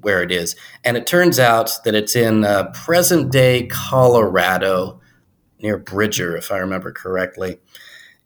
[0.02, 0.56] where it is.
[0.84, 5.02] And it turns out that it's in uh, present day Colorado,
[5.62, 7.60] near Bridger, if I remember correctly.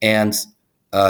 [0.02, 0.36] And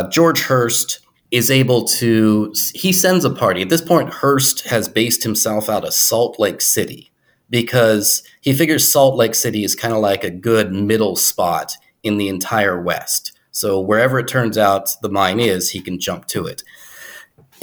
[0.09, 1.02] George Hearst
[1.33, 3.63] is able to he sends a party.
[3.63, 7.11] At this point, Hearst has based himself out of Salt Lake City
[7.49, 12.17] because he figures Salt Lake City is kind of like a good middle spot in
[12.17, 13.31] the entire West.
[13.49, 16.61] So wherever it turns out the mine is, he can jump to it.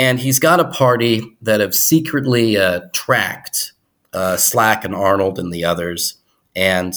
[0.00, 3.72] And he's got a party that have secretly uh, tracked
[4.12, 6.16] uh, Slack and Arnold and the others.
[6.56, 6.94] And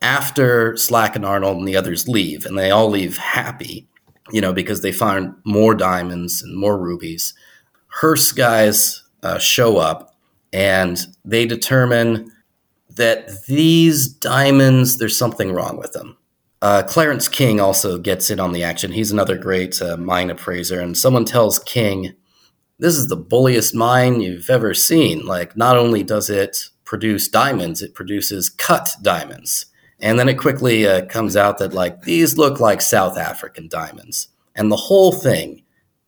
[0.00, 3.88] after Slack and Arnold and the others leave, and they all leave happy,
[4.30, 7.34] you know, because they find more diamonds and more rubies,
[8.00, 10.16] Hearst guys uh, show up
[10.52, 12.30] and they determine
[12.90, 16.16] that these diamonds, there's something wrong with them.
[16.60, 18.92] Uh, Clarence King also gets in on the action.
[18.92, 22.14] He's another great uh, mine appraiser, and someone tells King,
[22.80, 25.24] "This is the bulliest mine you've ever seen.
[25.24, 29.66] Like, not only does it produce diamonds, it produces cut diamonds."
[30.00, 34.28] And then it quickly uh, comes out that like these look like South African diamonds,
[34.54, 35.62] and the whole thing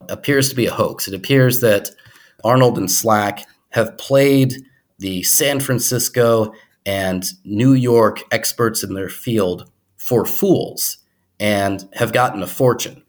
[0.08, 1.08] appears to be a hoax.
[1.08, 1.90] It appears that
[2.44, 4.54] Arnold and Slack have played
[4.98, 6.52] the San Francisco
[6.86, 10.98] and New York experts in their field for fools
[11.38, 13.02] and have gotten a fortune.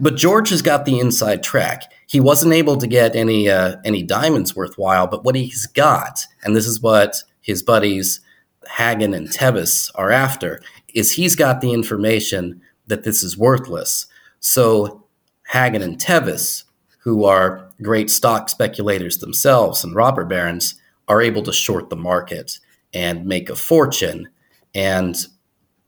[0.00, 1.92] But George has got the inside track.
[2.06, 6.56] He wasn't able to get any uh, any diamonds worthwhile, but what he's got, and
[6.56, 8.20] this is what his buddies
[8.68, 10.60] Haggin and Tevis are after,
[10.94, 14.06] is he's got the information that this is worthless.
[14.40, 15.04] So
[15.52, 16.64] Haggin and Tevis,
[17.00, 20.74] who are great stock speculators themselves and robber barons
[21.08, 22.58] are able to short the market
[22.94, 24.28] and make a fortune.
[24.74, 25.16] And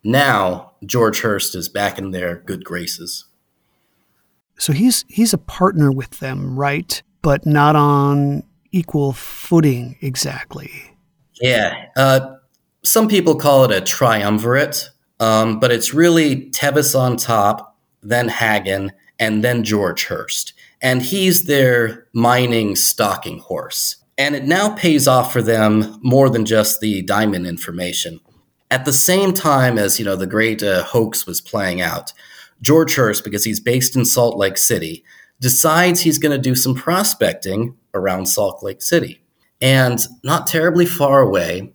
[0.03, 3.27] now George Hearst is back in their good graces.
[4.59, 7.03] So he's he's a partner with them, right?
[7.23, 10.71] But not on equal footing exactly.
[11.41, 11.87] Yeah.
[11.97, 12.37] Uh,
[12.85, 18.93] some people call it a triumvirate, um, but it's really Tevis on top, then Haggin,
[19.19, 20.53] and then George Hearst.
[20.85, 23.97] and he's their mining stalking horse.
[24.19, 28.21] And it now pays off for them more than just the diamond information.
[28.71, 32.13] At the same time as you know the great uh, hoax was playing out,
[32.61, 35.05] George Hearst, because he's based in Salt Lake City,
[35.41, 39.23] decides he's going to do some prospecting around Salt Lake City.
[39.61, 41.73] And not terribly far away,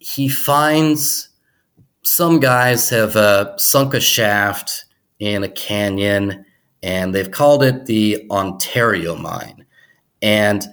[0.00, 1.28] he finds
[2.02, 4.86] some guys have uh, sunk a shaft
[5.20, 6.44] in a canyon
[6.82, 9.66] and they've called it the Ontario Mine.
[10.22, 10.64] And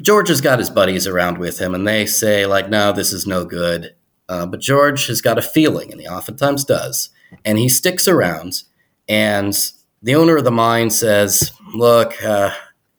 [0.00, 3.26] George has got his buddies around with him, and they say, like, no, this is
[3.26, 3.94] no good.
[4.28, 7.10] Uh, but George has got a feeling, and he oftentimes does.
[7.44, 8.62] And he sticks around,
[9.08, 9.56] and
[10.02, 12.50] the owner of the mine says, look, uh,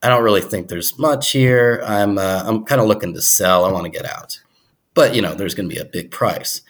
[0.02, 1.82] I don't really think there's much here.
[1.86, 3.64] I'm, uh, I'm kind of looking to sell.
[3.64, 4.40] I want to get out.
[4.94, 6.62] But, you know, there's going to be a big price.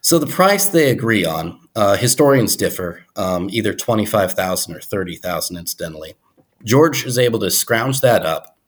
[0.00, 6.14] So the price they agree on, uh, historians differ, um, either 25,000 or 30,000 incidentally.
[6.62, 8.58] George is able to scrounge that up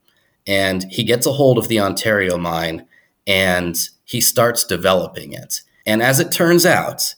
[0.47, 2.87] and he gets a hold of the Ontario mine
[3.27, 5.61] and he starts developing it.
[5.85, 7.15] And as it turns out,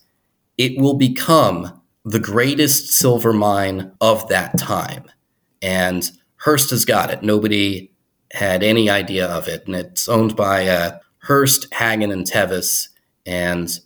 [0.57, 5.05] it will become the greatest silver mine of that time.
[5.61, 7.23] And Hearst has got it.
[7.23, 7.91] Nobody
[8.31, 9.65] had any idea of it.
[9.65, 12.89] And it's owned by uh, Hearst, Haggin, and Tevis.
[13.25, 13.79] And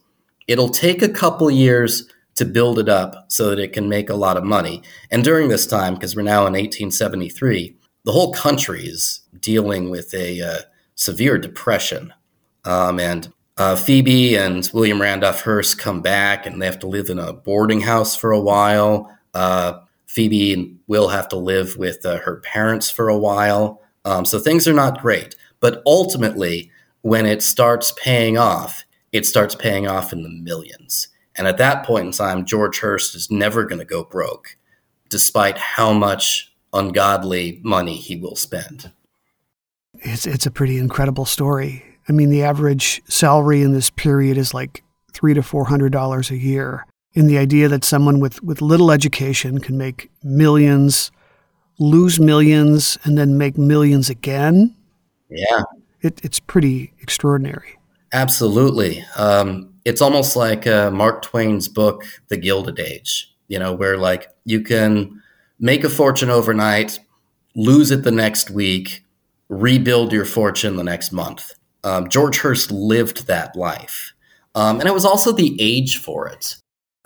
[0.48, 4.16] It'll take a couple years to build it up so that it can make a
[4.16, 4.82] lot of money.
[5.12, 7.76] And during this time, because we're now in 1873,
[8.06, 10.60] the whole country is dealing with a uh,
[10.96, 12.14] severe depression.
[12.66, 17.10] Um, and uh, Phoebe and William Randolph Hearst come back and they have to live
[17.10, 19.16] in a boarding house for a while.
[19.34, 23.82] Uh, Phoebe will have to live with uh, her parents for a while.
[24.06, 25.36] Um, so things are not great.
[25.60, 26.72] But ultimately,
[27.04, 31.10] when it starts paying off, it starts paying off in the millions.
[31.36, 34.58] And at that point in time, George Hearst is never going to go broke,
[35.10, 38.92] despite how much ungodly money he will spend.
[39.96, 41.84] It's, it's a pretty incredible story.
[42.10, 46.32] I mean, the average salary in this period is like three to four hundred dollars
[46.32, 46.86] a year.
[47.16, 51.12] And the idea that someone with, with little education can make millions,
[51.78, 54.76] lose millions, and then make millions again.
[55.30, 55.64] Yeah.
[56.04, 57.80] It, it's pretty extraordinary.
[58.12, 59.04] Absolutely.
[59.18, 64.28] Um, it's almost like uh, Mark Twain's book, The Gilded Age, you know, where like
[64.46, 65.22] you can
[65.60, 67.00] make a fortune overnight,
[67.56, 69.04] lose it the next week,
[69.50, 71.54] rebuild your fortune the next month.
[71.84, 74.14] Um, George Hearst lived that life.
[74.56, 76.56] Um, and it was also the age for it.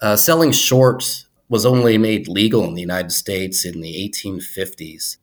[0.02, 5.18] Uh, selling short was only made legal in the United States in the 1850s.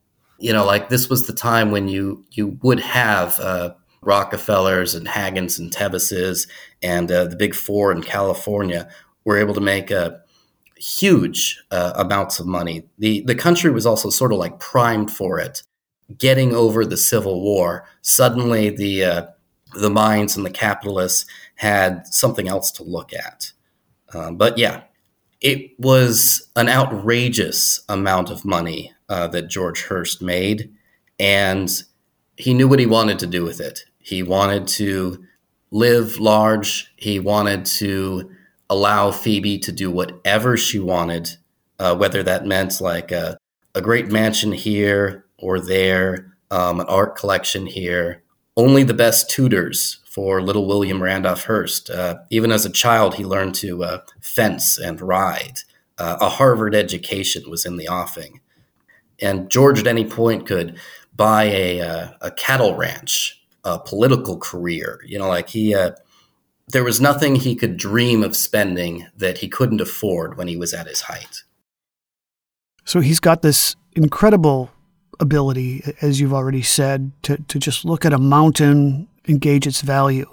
[0.45, 3.73] You know, like this was the time when you you would have uh,
[4.03, 6.47] Rockefellers and Haggins and Tevises
[6.83, 8.87] and uh, the Big Four in California
[9.25, 9.91] were able to make
[10.77, 12.85] huge uh, amounts of money.
[12.99, 15.63] the The country was also sort of like primed for it.
[16.19, 19.27] Getting over the Civil War, suddenly the uh,
[19.73, 21.25] the mines and the capitalists
[21.55, 23.53] had something else to look at.
[24.13, 24.83] Um, but yeah,
[25.45, 30.73] it was an outrageous amount of money uh, that George Hearst made,
[31.21, 31.71] and
[32.39, 33.85] he knew what he wanted to do with it.
[33.99, 35.23] He wanted to
[35.71, 36.91] live large.
[36.97, 38.31] He wanted to
[38.71, 41.37] allow Phoebe to do whatever she wanted,
[41.79, 43.37] uh, whether that meant like a,
[43.75, 48.23] a, great mansion here or there, um, an art collection here.
[48.57, 51.91] Only the best tutors for little William Randolph Hearst.
[51.91, 55.61] Uh, even as a child, he learned to uh, fence and ride.
[55.99, 58.41] Uh, a Harvard education was in the offing.
[59.21, 60.79] And George, at any point, could
[61.17, 65.01] buy a, uh, a cattle ranch, a political career.
[65.05, 65.93] You know, like he, uh,
[66.69, 70.73] there was nothing he could dream of spending that he couldn't afford when he was
[70.73, 71.43] at his height.
[72.85, 74.71] So he's got this incredible
[75.21, 80.29] ability, as you've already said, to, to just look at a mountain engage its value.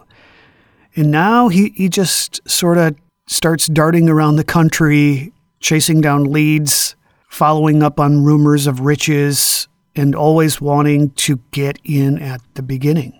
[0.95, 2.95] And now he, he just sort of
[3.27, 6.95] starts darting around the country, chasing down leads,
[7.29, 13.17] following up on rumors of riches, and always wanting to get in at the beginning.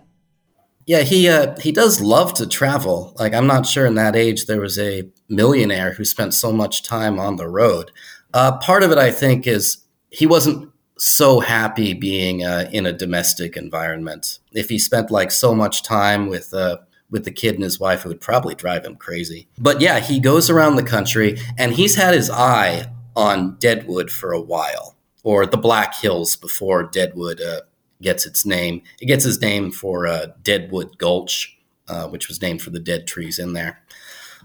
[0.85, 3.13] Yeah, he uh, he does love to travel.
[3.17, 6.83] Like I'm not sure in that age there was a millionaire who spent so much
[6.83, 7.91] time on the road.
[8.33, 12.93] Uh, part of it, I think, is he wasn't so happy being uh, in a
[12.93, 14.37] domestic environment.
[14.53, 16.77] If he spent like so much time with uh,
[17.09, 19.47] with the kid and his wife, it would probably drive him crazy.
[19.57, 24.31] But yeah, he goes around the country and he's had his eye on Deadwood for
[24.31, 27.61] a while, or the Black Hills before Deadwood uh,
[28.03, 28.83] gets its name.
[29.01, 33.07] It gets its name for uh, Deadwood Gulch, uh, which was named for the dead
[33.07, 33.81] trees in there.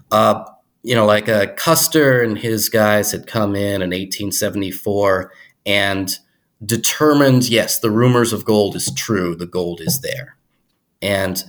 [0.09, 0.43] Uh,
[0.81, 5.31] you know, like Custer and his guys had come in in 1874
[5.67, 6.17] and
[6.65, 10.37] determined yes, the rumors of gold is true, the gold is there.
[11.01, 11.43] And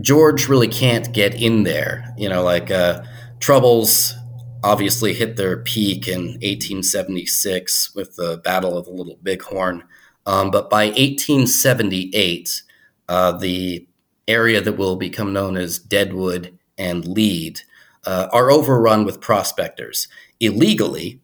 [0.00, 2.14] George really can't get in there.
[2.16, 3.02] You know, like uh,
[3.40, 4.14] troubles
[4.62, 9.84] obviously hit their peak in 1876 with the Battle of the Little Bighorn.
[10.26, 12.62] Um, but by 1878,
[13.08, 13.86] uh, the
[14.26, 17.60] area that will become known as Deadwood and Lead
[18.06, 20.08] uh, are overrun with prospectors
[20.40, 21.20] illegally,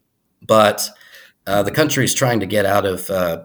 [0.46, 0.90] but
[1.50, 3.44] uh, the country is trying to get out of uh,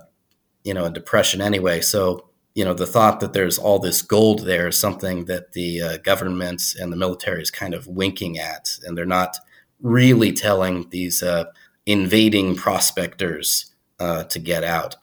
[0.64, 1.82] you know a depression anyway.
[1.82, 5.82] So you know the thought that there's all this gold there is something that the
[5.82, 9.38] uh, government and the military is kind of winking at, and they're not
[9.82, 11.46] really telling these uh,
[11.88, 14.96] invading prospectors uh, to get out.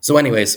[0.00, 0.56] So, anyways,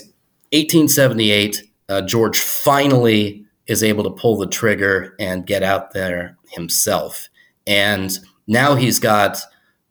[0.50, 7.28] 1878, uh, George finally is able to pull the trigger and get out there himself,
[7.64, 9.38] and now he's got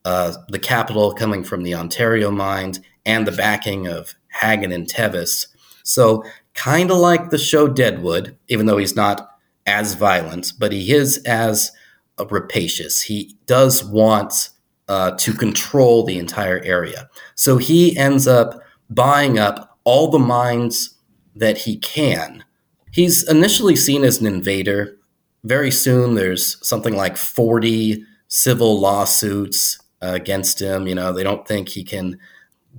[0.05, 2.73] uh, the capital coming from the Ontario mine
[3.05, 5.47] and the backing of Haggin and Tevis.
[5.83, 6.23] So,
[6.53, 9.29] kind of like the show Deadwood, even though he's not
[9.65, 11.71] as violent, but he is as
[12.17, 13.01] uh, rapacious.
[13.03, 14.49] He does want
[14.87, 17.09] uh, to control the entire area.
[17.35, 20.95] So, he ends up buying up all the mines
[21.35, 22.43] that he can.
[22.91, 24.97] He's initially seen as an invader.
[25.43, 30.87] Very soon, there's something like 40 civil lawsuits against him.
[30.87, 32.17] You know, they don't think he can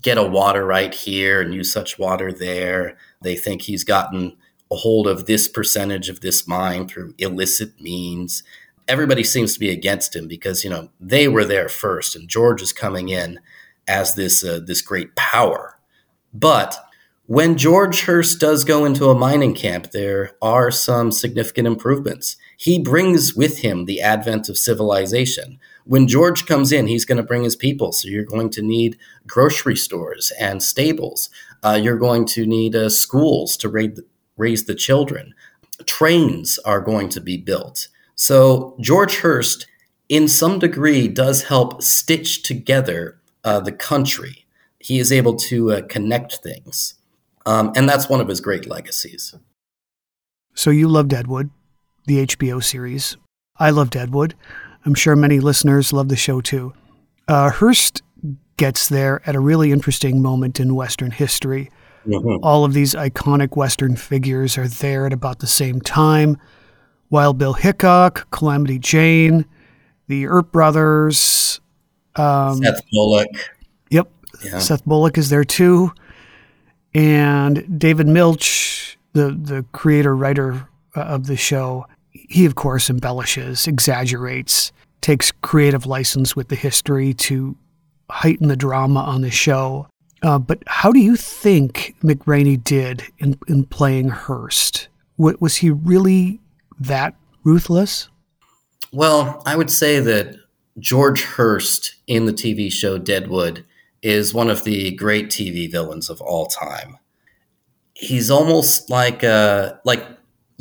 [0.01, 2.97] get a water right here and use such water there.
[3.23, 4.37] They think he's gotten
[4.71, 8.43] a hold of this percentage of this mine through illicit means.
[8.89, 12.63] Everybody seems to be against him because you know they were there first, and George
[12.63, 13.39] is coming in
[13.87, 15.79] as this uh, this great power.
[16.35, 16.77] But
[17.27, 22.37] when George Hearst does go into a mining camp, there are some significant improvements.
[22.57, 25.61] He brings with him the advent of civilization.
[25.85, 27.93] When George comes in, he's going to bring his people.
[27.93, 31.31] So you're going to need grocery stores and stables.
[31.63, 34.05] Uh, you're going to need uh, schools to raise the,
[34.37, 35.35] raise the children.
[35.85, 37.89] Trains are going to be built.
[38.15, 39.67] So George Hearst,
[40.09, 44.47] in some degree, does help stitch together uh, the country.
[44.79, 46.95] He is able to uh, connect things.
[47.47, 49.35] Um, and that's one of his great legacies.
[50.55, 51.51] So you love Deadwood,
[52.07, 53.17] the HBO series.
[53.57, 54.35] I love Deadwood.
[54.85, 56.75] I'm sure many listeners love the show too.
[57.29, 58.03] Uh, Hearst
[58.57, 61.71] gets there at a really interesting moment in Western history.
[62.07, 62.45] Mm-hmm.
[62.45, 66.37] All of these iconic Western figures are there at about the same time.
[67.11, 69.45] Wild Bill Hickok, Calamity Jane,
[70.09, 71.61] the Earp brothers,
[72.17, 73.29] um, Seth Bullock.
[73.91, 74.11] Yep,
[74.45, 74.59] yeah.
[74.59, 75.93] Seth Bullock is there too,
[76.95, 83.67] and David Milch, the the creator writer uh, of the show, he, of course, embellishes,
[83.67, 87.57] exaggerates, takes creative license with the history to
[88.11, 89.89] heighten the drama on the show.
[90.23, 94.89] Uh, but how do you think McRaney did in, in playing Hearst?
[95.19, 96.41] W- was he really
[96.79, 98.09] that ruthless?
[98.93, 100.37] Well, I would say that
[100.79, 103.65] George Hearst in the TV show Deadwood
[104.03, 106.99] is one of the great TV villains of all time.
[107.95, 110.05] He's almost like uh, like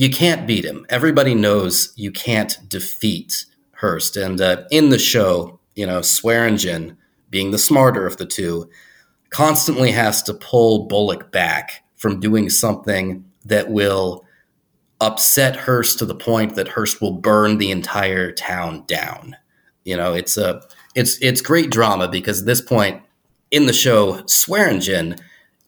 [0.01, 0.83] you can't beat him.
[0.89, 4.17] Everybody knows you can't defeat Hearst.
[4.17, 6.97] And uh, in the show, you know, Swearengen,
[7.29, 8.67] being the smarter of the two,
[9.29, 14.25] constantly has to pull Bullock back from doing something that will
[14.99, 19.35] upset Hearst to the point that Hearst will burn the entire town down.
[19.83, 20.63] You know, it's a
[20.95, 23.03] it's it's great drama because at this point
[23.51, 25.19] in the show, Swearengen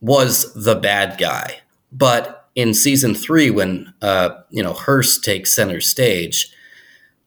[0.02, 1.60] was the bad guy,
[1.92, 6.54] but in season three, when uh, you know Hearst takes center stage,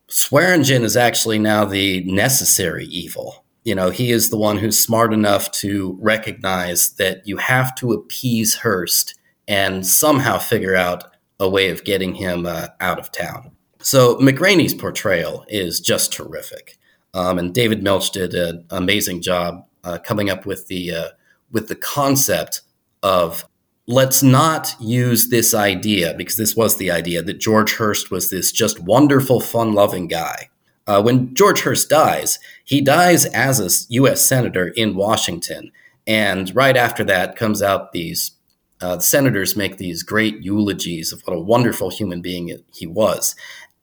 [0.08, 3.44] Swearengen is actually now the necessary evil.
[3.64, 7.92] You know, he is the one who's smart enough to recognize that you have to
[7.92, 9.18] appease Hearst
[9.48, 11.04] and somehow figure out
[11.40, 13.50] a way of getting him uh, out of town.
[13.80, 16.78] So McRaney's portrayal is just terrific,
[17.14, 21.08] um, and David Milch did an amazing job uh, coming up with the uh,
[21.50, 22.62] with the concept
[23.02, 23.44] of
[23.86, 28.52] let's not use this idea, because this was the idea, that George Hearst was this
[28.52, 30.50] just wonderful, fun loving guy.
[30.86, 34.22] Uh, when George Hearst dies, he dies as a U.S.
[34.22, 35.72] Senator in Washington.
[36.06, 38.32] And right after that comes out these
[38.80, 43.34] uh, senators make these great eulogies of what a wonderful human being he was.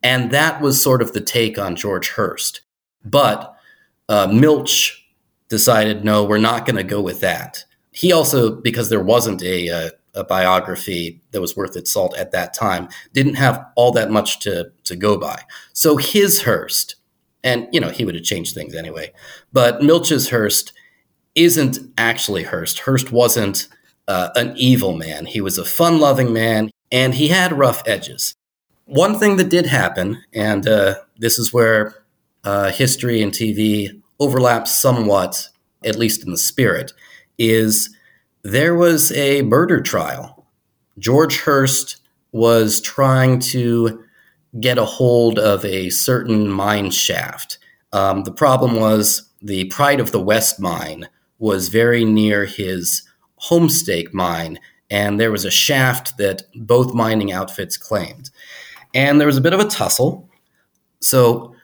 [0.02, 2.62] And that was sort of the take on George Hearst.
[3.04, 3.56] But
[4.08, 5.06] uh, Milch
[5.50, 9.68] decided, no, we're not going to go with that he also, because there wasn't a,
[9.68, 14.10] a, a, biography that was worth its salt at that time, didn't have all that
[14.10, 15.44] much to, to go by.
[15.74, 16.96] So his Hearst,
[17.44, 19.14] and you know, he would have changed things anyway,
[19.54, 20.74] but Milch's Hearst
[21.36, 22.80] isn't actually Hearst.
[22.80, 23.68] Hearst wasn't
[24.08, 28.34] uh, an evil man, he was a fun loving man, and he had rough edges.
[28.86, 32.04] One thing that did happen, and uh, this is where
[32.44, 35.48] uh, history and TV overlap somewhat,
[35.86, 36.92] at least in the spirit
[37.38, 37.96] is
[38.44, 40.46] there was a murder trial.
[41.00, 41.98] George Hearst
[42.32, 44.04] was trying to
[44.60, 47.58] get a hold of a certain mine shaft.
[47.92, 51.08] Um, the problem was the Pride of the West mine
[51.40, 53.04] was very near his
[53.50, 54.60] Homestake mine,
[54.90, 58.30] and there was a shaft that both mining outfits claimed.
[58.94, 60.30] And there was a bit of a tussle.
[61.02, 61.56] So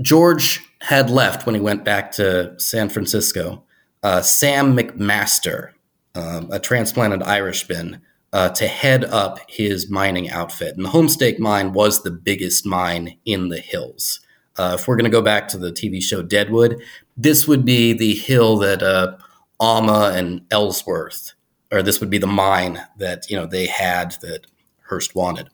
[0.00, 3.64] George had left when he went back to San Francisco
[4.02, 5.72] uh, Sam McMaster,
[6.14, 8.00] um, a transplanted Irishman,
[8.32, 10.76] uh, to head up his mining outfit.
[10.76, 14.20] And the Homestake mine was the biggest mine in the hills.
[14.56, 16.82] Uh, if we're going to go back to the TV show Deadwood,
[17.16, 19.16] this would be the hill that uh,
[19.60, 21.32] Alma and Ellsworth,
[21.70, 24.46] or this would be the mine that you know they had that
[24.82, 25.48] Hearst wanted.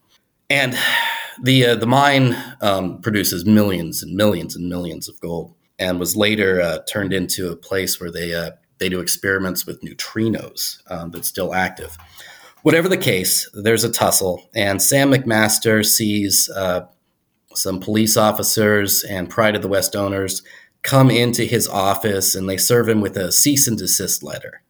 [0.49, 0.77] And
[1.43, 6.17] the uh, the mine um, produces millions and millions and millions of gold and was
[6.17, 11.11] later uh, turned into a place where they uh, they do experiments with neutrinos um,
[11.11, 11.97] that's still active.
[12.63, 16.87] Whatever the case, there's a tussle, and Sam McMaster sees uh,
[17.55, 20.43] some police officers and Pride of the West owners
[20.83, 24.63] come into his office and they serve him with a cease and desist letter.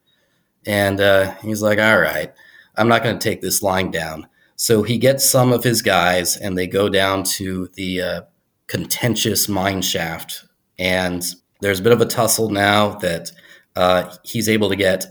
[0.65, 2.33] And uh, he's like, all right,
[2.77, 4.29] I'm not going to take this lying down.
[4.57, 8.23] So he gets some of his guys and they go down to the uh,
[8.69, 10.45] contentious mine shaft.
[10.79, 11.25] And
[11.61, 13.31] there's a bit of a tussle now that
[13.77, 15.07] uh, he's able to get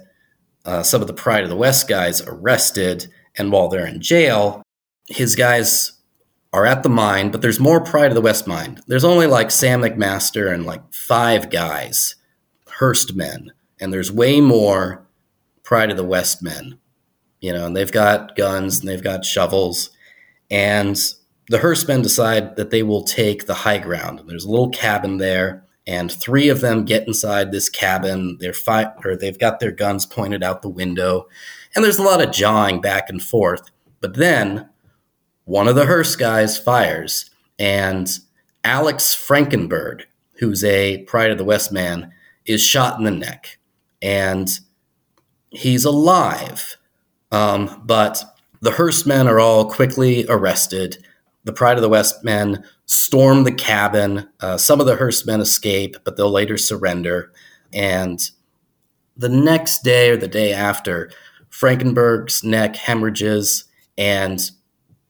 [0.66, 3.07] uh, some of the Pride of the West guys arrested.
[3.38, 4.61] And while they're in jail,
[5.07, 5.93] his guys
[6.53, 8.80] are at the mine, but there's more Pride of the West mine.
[8.86, 12.16] There's only like Sam McMaster and like five guys,
[12.68, 15.07] Hearst men, and there's way more
[15.64, 16.78] Pride of the West men.
[17.41, 19.89] You know, and they've got guns and they've got shovels,
[20.51, 20.97] and
[21.54, 24.24] the Hearst men decide that they will take the high ground.
[24.26, 28.38] There's a little cabin there, and three of them get inside this cabin.
[28.39, 31.28] They're fight or they've got their guns pointed out the window,
[31.76, 33.70] and there's a lot of jawing back and forth.
[34.01, 34.68] But then
[35.45, 37.30] one of the Hearst guys fires,
[37.60, 38.10] and
[38.64, 40.06] Alex Frankenberg,
[40.39, 42.12] who's a Pride of the West man,
[42.47, 43.60] is shot in the neck.
[44.01, 44.49] And
[45.51, 46.78] he's alive.
[47.32, 48.24] Um, but
[48.62, 50.97] the Hearst men are all quickly arrested.
[51.44, 54.30] The Pride of the West men storm the cabin.
[54.39, 57.32] Uh, some of the Hearst men escape, but they'll later surrender.
[57.74, 58.20] And
[59.18, 61.12] the next day or the day after,
[61.50, 63.66] Frankenberg's neck hemorrhages
[63.98, 64.50] and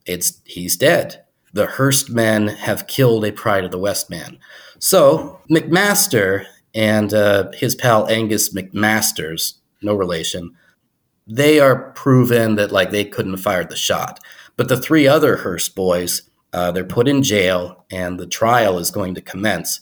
[0.05, 1.23] it's he's dead.
[1.53, 4.37] The Hearst men have killed a Pride of the West man.
[4.79, 10.55] So McMaster and uh, his pal Angus McMasters, no relation,
[11.27, 14.19] they are proven that like they couldn't have fired the shot.
[14.55, 18.91] But the three other Hearst boys, uh, they're put in jail, and the trial is
[18.91, 19.79] going to commence.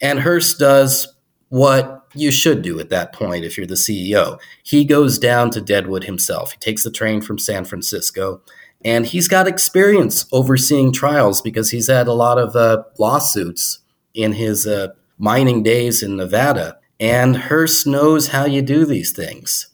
[0.00, 1.14] And Hearst does
[1.48, 4.38] what you should do at that point if you're the CEO.
[4.62, 6.52] He goes down to Deadwood himself.
[6.52, 8.42] He takes the train from San Francisco
[8.84, 13.80] and he's got experience overseeing trials because he's had a lot of uh, lawsuits
[14.14, 16.78] in his uh, mining days in Nevada.
[16.98, 19.68] And Hearst knows how you do these things.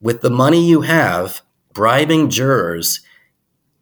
[0.00, 1.42] With the money you have,
[1.72, 3.00] bribing jurors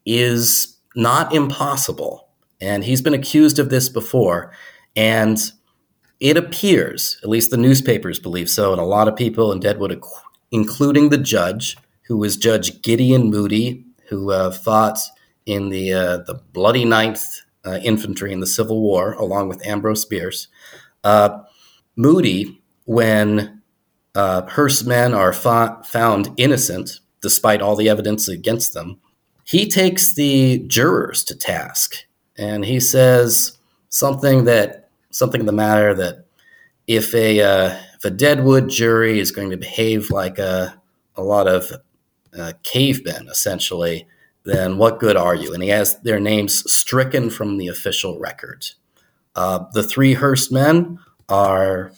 [0.06, 2.28] is not impossible.
[2.60, 4.52] And he's been accused of this before.
[4.94, 5.38] And
[6.20, 10.00] it appears, at least the newspapers believe so, and a lot of people in Deadwood,
[10.50, 11.76] including the judge,
[12.06, 14.98] who was Judge Gideon Moody, who uh, fought
[15.44, 20.04] in the uh, the Bloody Ninth uh, Infantry in the Civil War, along with Ambrose
[20.04, 20.48] Bierce.
[21.04, 21.40] Uh,
[21.96, 23.62] Moody, when
[24.14, 29.00] uh, Hearst's men are fa- found innocent, despite all the evidence against them,
[29.46, 32.04] he takes the jurors to task,
[32.36, 33.56] and he says
[33.88, 36.26] something that something in the matter that
[36.88, 40.80] if a uh, if a Deadwood jury is going to behave like a
[41.14, 41.70] a lot of
[42.36, 44.08] uh, cavemen, essentially,
[44.42, 45.54] then what good are you?
[45.54, 48.74] And he has their names stricken from the official records.
[49.36, 51.92] Uh, the three Hearst men are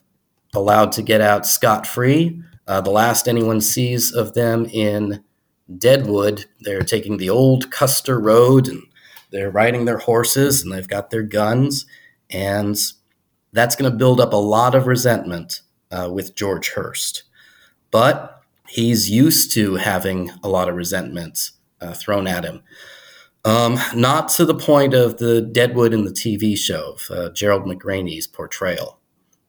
[0.54, 2.42] allowed to get out scot free.
[2.66, 5.24] Uh, the last anyone sees of them in
[5.76, 8.82] Deadwood, they're taking the old Custer Road and
[9.30, 11.84] they're riding their horses and they've got their guns.
[12.30, 12.76] And
[13.52, 17.24] that's going to build up a lot of resentment uh, with George Hearst.
[17.90, 22.62] But he's used to having a lot of resentments uh, thrown at him.
[23.44, 27.64] Um, not to the point of the Deadwood in the TV show of uh, Gerald
[27.64, 28.98] McRaney's portrayal,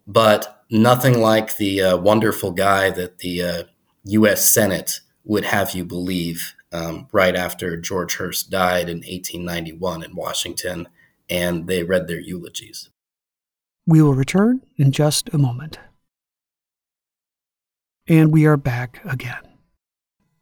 [0.08, 3.66] but nothing like the uh, wonderful guy that the
[4.06, 4.40] U.S.
[4.40, 10.16] Uh, Senate would have you believe um, right after George Hearst died in 1891 in
[10.16, 10.88] Washington,
[11.30, 12.90] and they read their eulogies.
[13.86, 15.80] We will return in just a moment.
[18.08, 19.42] And we are back again.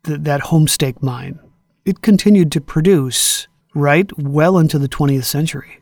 [0.03, 1.39] Th- that homestake mine,
[1.85, 5.79] it continued to produce, right, well into the 20th century.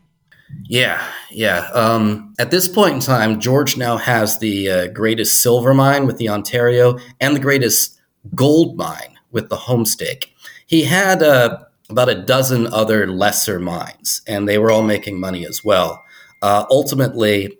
[0.67, 1.69] Yeah, yeah.
[1.73, 6.17] Um, at this point in time, George now has the uh, greatest silver mine with
[6.17, 7.94] the Ontario and the greatest
[8.33, 10.27] gold mine with the Homestake.
[10.65, 11.59] He had uh,
[11.89, 16.03] about a dozen other lesser mines, and they were all making money as well.
[16.41, 17.57] Uh, ultimately,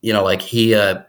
[0.00, 1.02] you know, like he uh,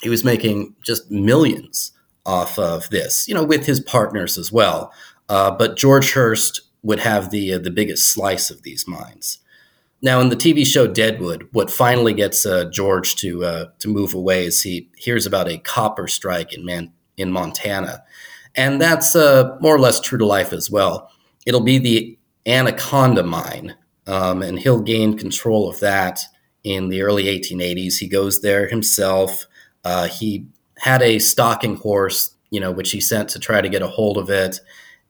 [0.00, 1.92] he was making just millions
[2.26, 4.92] off of this, you know, with his partners as well.
[5.28, 9.38] Uh, but George Hearst would have the uh, the biggest slice of these mines.
[10.00, 14.14] Now, in the TV show Deadwood, what finally gets uh, George to uh, to move
[14.14, 18.04] away is he hears about a copper strike in Man- in Montana,
[18.58, 21.12] and that's uh, more or less true to life as well.
[21.46, 23.76] It'll be the Anaconda mine,
[24.08, 26.20] um, and he'll gain control of that
[26.64, 27.98] in the early 1880s.
[27.98, 29.46] He goes there himself.
[29.84, 30.44] Uh, he
[30.78, 34.18] had a stalking horse, you know, which he sent to try to get a hold
[34.18, 34.58] of it,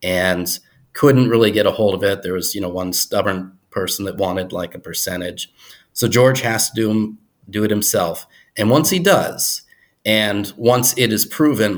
[0.03, 0.59] and
[0.93, 2.23] couldn't really get a hold of it.
[2.23, 5.51] There was, you know, one stubborn person that wanted like a percentage.
[5.95, 7.19] So George has to do, him,
[7.49, 8.27] do it himself.
[8.59, 9.63] And once he does,
[10.05, 11.77] and once it is proven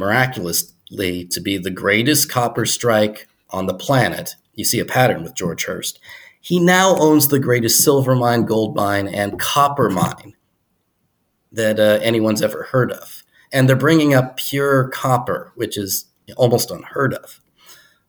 [0.91, 5.35] miraculously to be the greatest copper strike on the planet, you see a pattern with
[5.35, 5.99] George Hearst.
[6.41, 10.35] He now owns the greatest silver mine, gold mine, and copper mine
[11.53, 13.23] that uh, anyone's ever heard of.
[13.53, 17.41] And they're bringing up pure copper, which is almost unheard of.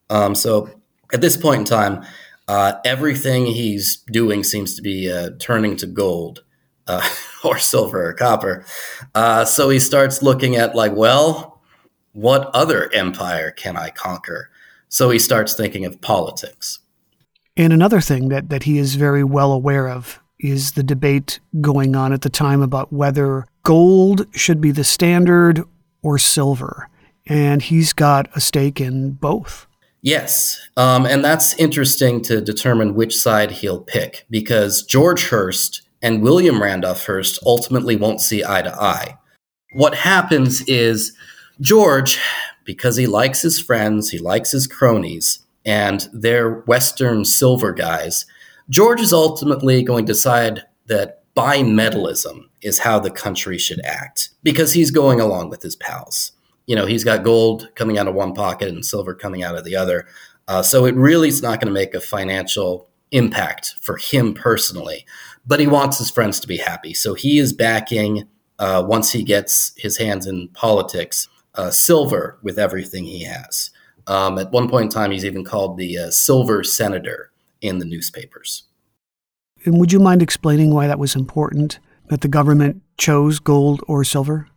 [0.09, 0.69] Um, so
[1.11, 2.05] at this point in time,
[2.47, 6.43] uh, everything he's doing seems to be uh, turning to gold
[6.87, 7.07] uh,
[7.43, 8.65] or silver or copper.
[9.15, 11.50] Uh, so he starts looking at, like, well,
[12.13, 14.49] what other empire can I conquer?
[14.89, 16.79] So he starts thinking of politics.
[17.55, 21.95] And another thing that, that he is very well aware of is the debate going
[21.95, 25.63] on at the time about whether gold should be the standard
[26.01, 26.89] or silver.
[27.27, 29.67] And he's got a stake in both.
[30.01, 30.69] Yes.
[30.77, 36.61] Um, and that's interesting to determine which side he'll pick because George Hearst and William
[36.61, 39.17] Randolph Hearst ultimately won't see eye to eye.
[39.73, 41.15] What happens is
[41.61, 42.19] George,
[42.65, 48.25] because he likes his friends, he likes his cronies, and they're Western silver guys,
[48.69, 54.73] George is ultimately going to decide that bimetallism is how the country should act because
[54.73, 56.31] he's going along with his pals.
[56.65, 59.63] You know, he's got gold coming out of one pocket and silver coming out of
[59.63, 60.07] the other.
[60.47, 65.05] Uh, so it really is not going to make a financial impact for him personally,
[65.45, 66.93] but he wants his friends to be happy.
[66.93, 68.27] So he is backing,
[68.59, 73.71] uh, once he gets his hands in politics, uh, silver with everything he has.
[74.07, 77.31] Um, at one point in time, he's even called the uh, silver senator
[77.61, 78.63] in the newspapers.
[79.65, 84.03] And would you mind explaining why that was important that the government chose gold or
[84.03, 84.47] silver?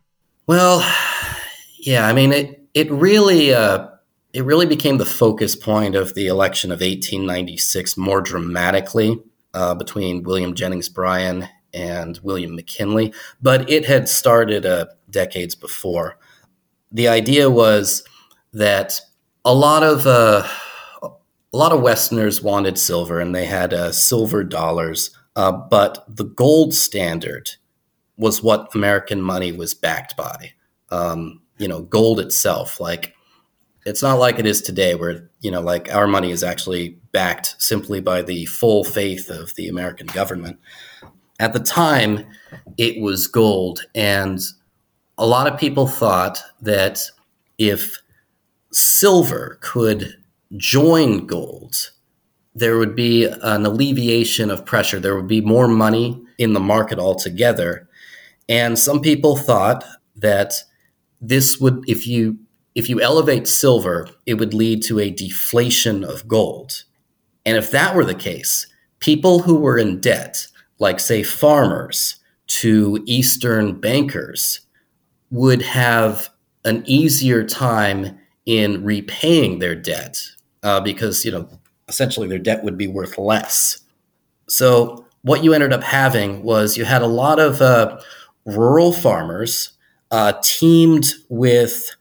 [0.47, 0.79] Well,
[1.79, 2.61] yeah, I mean it.
[2.73, 3.87] It really, uh,
[4.33, 9.17] it really became the focus point of the election of 1896 more dramatically
[9.53, 16.17] uh, between William Jennings Bryan and William McKinley, but it had started uh, decades before.
[16.95, 18.05] The idea was
[18.53, 19.01] that
[19.43, 20.47] a lot of uh,
[21.03, 25.11] a lot of Westerners wanted silver, and they had uh, silver dollars.
[25.35, 27.49] Uh, but the gold standard
[28.15, 30.53] was what American money was backed by.
[30.89, 32.79] Um, you know, gold itself.
[32.79, 33.13] Like,
[33.85, 37.61] it's not like it is today, where you know, like our money is actually backed
[37.61, 40.59] simply by the full faith of the American government.
[41.41, 42.25] At the time,
[42.77, 44.39] it was gold, and
[45.17, 47.01] a lot of people thought that
[47.57, 47.97] if
[48.71, 50.15] silver could
[50.57, 51.91] join gold,
[52.53, 54.99] there would be an alleviation of pressure.
[54.99, 57.87] There would be more money in the market altogether.
[58.47, 59.83] And some people thought
[60.15, 60.53] that
[61.21, 62.39] this would, if you
[62.75, 66.83] if you elevate silver, it would lead to a deflation of gold.
[67.45, 68.67] And if that were the case,
[68.99, 70.47] people who were in debt,
[70.77, 74.59] like say farmers to Eastern bankers,
[75.31, 76.29] would have
[76.63, 80.21] an easier time in repaying their debt
[80.63, 81.47] uh, because you know
[81.87, 83.81] essentially their debt would be worth less.
[84.47, 87.99] So what you ended up having was you had a lot of uh,
[88.45, 89.73] rural farmers
[90.11, 91.95] uh, teamed with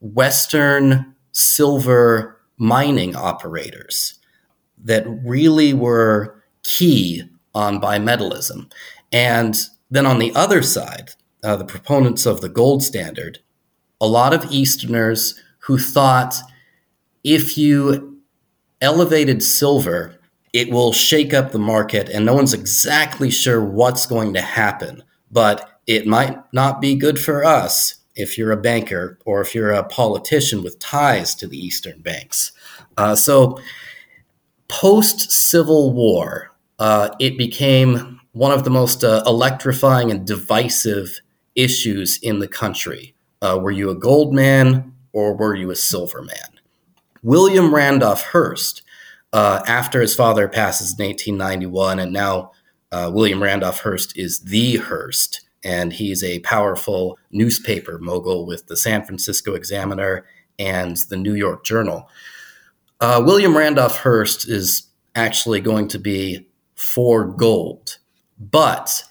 [0.00, 4.18] Western silver mining operators
[4.84, 7.22] that really were key
[7.54, 8.70] on bimetallism.
[9.10, 9.56] And
[9.90, 11.12] then on the other side,
[11.44, 13.38] uh, the proponents of the gold standard,
[14.00, 16.36] a lot of Easterners who thought
[17.22, 18.20] if you
[18.80, 20.18] elevated silver,
[20.52, 25.02] it will shake up the market, and no one's exactly sure what's going to happen.
[25.30, 29.72] But it might not be good for us if you're a banker or if you're
[29.72, 32.52] a politician with ties to the Eastern banks.
[32.96, 33.58] Uh, so,
[34.68, 41.20] post Civil War, uh, it became one of the most uh, electrifying and divisive
[41.54, 43.14] issues in the country.
[43.40, 46.60] Uh, were you a gold man or were you a silver man?
[47.22, 48.82] William Randolph Hearst,
[49.32, 52.52] uh, after his father passes in 1891, and now
[52.92, 58.76] uh, William Randolph Hearst is the Hearst, and he's a powerful newspaper mogul with the
[58.76, 60.26] San Francisco Examiner
[60.58, 62.08] and the New York Journal.
[63.00, 67.98] Uh, William Randolph Hearst is actually going to be for gold,
[68.38, 69.04] but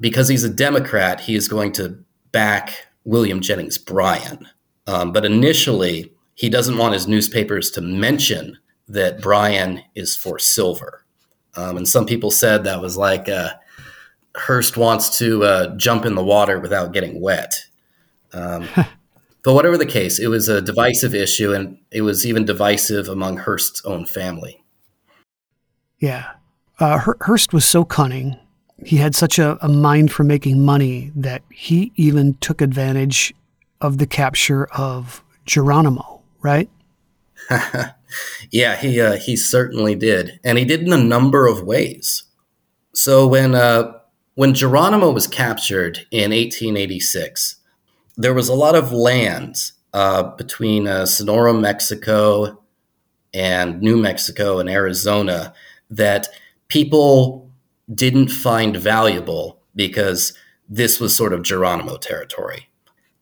[0.00, 1.98] because he's a Democrat, he is going to
[2.32, 4.48] back William Jennings Bryan.
[4.86, 11.04] Um, but initially, he doesn't want his newspapers to mention that Bryan is for silver.
[11.56, 13.50] Um, and some people said that was like uh,
[14.36, 17.64] Hearst wants to uh, jump in the water without getting wet.
[18.32, 18.68] Um,
[19.44, 23.38] but whatever the case, it was a divisive issue, and it was even divisive among
[23.38, 24.62] Hearst's own family.
[25.98, 26.32] Yeah.
[26.78, 28.38] uh, Hearst was so cunning.
[28.84, 33.34] He had such a, a mind for making money that he even took advantage
[33.80, 36.68] of the capture of Geronimo, right?
[38.50, 42.24] yeah, he uh, he certainly did, and he did in a number of ways.
[42.92, 43.92] So when uh,
[44.34, 47.56] when Geronimo was captured in 1886,
[48.16, 52.62] there was a lot of land uh, between uh, Sonora, Mexico,
[53.32, 55.54] and New Mexico and Arizona
[55.90, 56.28] that
[56.68, 57.45] people
[57.92, 60.32] didn't find valuable because
[60.68, 62.68] this was sort of Geronimo territory.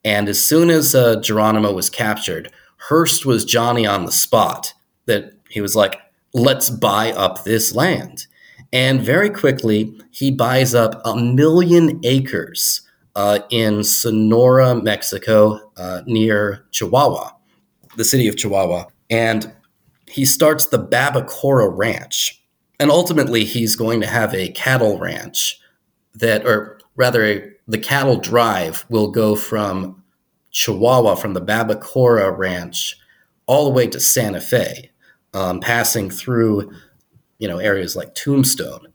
[0.04, 2.52] And as soon as uh, Geronimo was captured,
[2.88, 4.72] Hearst was Johnny on the spot.
[5.06, 6.00] That he was like,
[6.32, 8.26] let's buy up this land.
[8.72, 12.82] And very quickly, he buys up a million acres
[13.14, 17.30] uh, in Sonora, Mexico, uh, near Chihuahua,
[17.96, 18.86] the city of Chihuahua.
[19.08, 19.52] And
[20.08, 22.42] he starts the Babicora Ranch.
[22.84, 25.58] And ultimately, he's going to have a cattle ranch
[26.16, 30.04] that, or rather, the cattle drive will go from
[30.50, 32.94] Chihuahua, from the Babicora Ranch,
[33.46, 34.90] all the way to Santa Fe,
[35.32, 36.74] um, passing through,
[37.38, 38.88] you know, areas like Tombstone.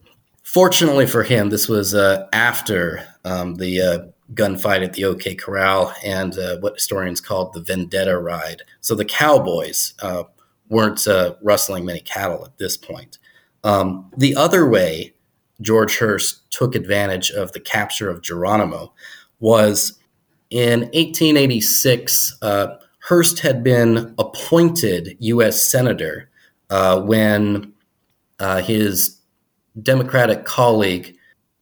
[0.44, 4.00] Fortunately for him, this was uh, after um, the uh,
[4.36, 8.62] gunfight at the OK Corral and uh, what historians called the Vendetta Ride.
[8.82, 10.26] So the cowboys uh,
[10.70, 13.18] weren't uh, rustling many cattle at this point.
[13.64, 15.14] Um, the other way
[15.62, 18.94] George Hearst took advantage of the capture of Geronimo
[19.40, 20.00] was
[20.50, 22.38] in 1886.
[22.42, 22.68] Uh,
[23.00, 25.64] Hearst had been appointed U.S.
[25.64, 26.30] Senator
[26.70, 27.74] when
[28.64, 29.20] his
[29.82, 31.16] Democratic colleague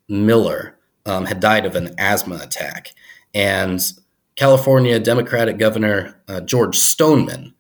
[0.08, 2.94] Miller um, had died of an asthma attack.
[3.34, 3.82] And
[4.36, 7.54] California Democratic Governor uh, George Stoneman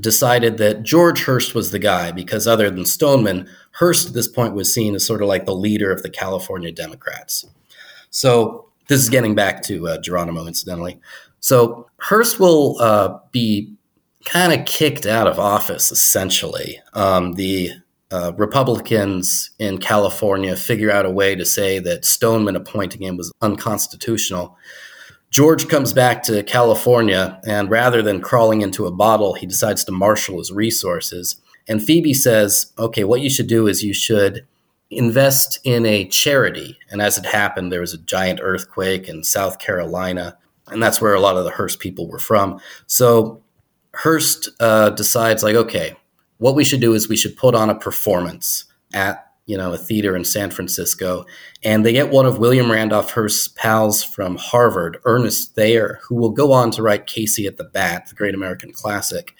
[0.00, 4.54] decided that George Hearst was the guy because, other than Stoneman, Hearst at this point
[4.54, 7.46] was seen as sort of like the leader of the California Democrats.
[8.10, 11.00] So, this is getting back to uh, Geronimo, incidentally.
[11.40, 13.74] So, Hearst will uh, be
[14.24, 16.80] kind of kicked out of office, essentially.
[16.94, 17.72] Um, the
[18.10, 23.32] uh, Republicans in California figure out a way to say that Stoneman appointing him was
[23.42, 24.56] unconstitutional.
[25.34, 29.90] George comes back to California, and rather than crawling into a bottle, he decides to
[29.90, 31.42] marshal his resources.
[31.66, 34.46] And Phoebe says, okay, what you should do is you should
[34.92, 36.78] invest in a charity.
[36.88, 41.14] And as it happened, there was a giant earthquake in South Carolina, and that's where
[41.14, 42.60] a lot of the Hearst people were from.
[42.86, 43.42] So
[43.92, 45.96] Hearst uh, decides, like, okay,
[46.38, 49.78] what we should do is we should put on a performance at you know a
[49.78, 51.24] theater in San Francisco,
[51.62, 56.30] and they get one of William Randolph Hearst's pals from Harvard, Ernest Thayer, who will
[56.30, 59.34] go on to write Casey at the Bat, the great American classic.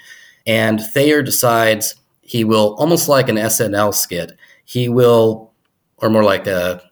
[0.46, 4.32] And Thayer decides he will almost like an SNL skit.
[4.64, 5.52] He will,
[5.98, 6.82] or more like a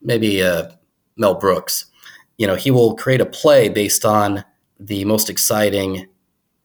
[0.00, 0.78] maybe a
[1.16, 1.86] Mel Brooks.
[2.38, 4.44] You know, he will create a play based on
[4.80, 6.06] the most exciting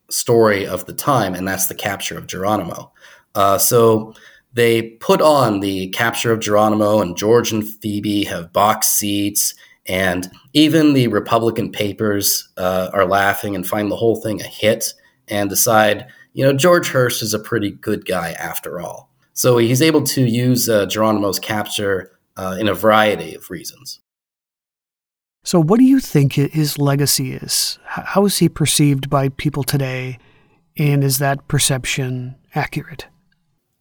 [0.09, 2.91] story of the time, and that's the capture of Geronimo.
[3.35, 4.13] Uh, so
[4.57, 9.53] they put on the capture of Geronimo, and George and Phoebe have box seats,
[9.85, 14.95] and even the Republican papers uh, are laughing and find the whole thing a hit
[15.27, 19.11] and decide, you know, George Hearst is a pretty good guy after all.
[19.33, 23.99] So he's able to use uh, Geronimo's capture uh, in a variety of reasons.
[25.43, 27.77] So, what do you think his legacy is?
[27.85, 30.17] How is he perceived by people today?
[30.77, 33.05] And is that perception accurate?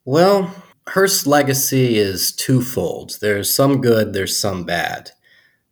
[0.04, 0.54] Well,
[0.88, 3.18] Hearst's legacy is twofold.
[3.20, 5.10] There's some good, there's some bad.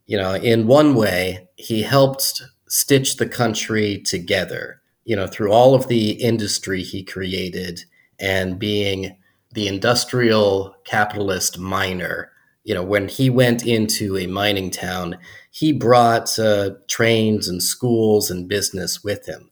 [0.06, 5.74] You know, in one way, he helped stitch the country together, you know, through all
[5.74, 7.84] of the industry he created
[8.18, 9.16] and being
[9.52, 12.32] the industrial capitalist miner.
[12.64, 15.18] You know, when he went into a mining town,
[15.50, 19.50] he brought uh, trains and schools and business with him.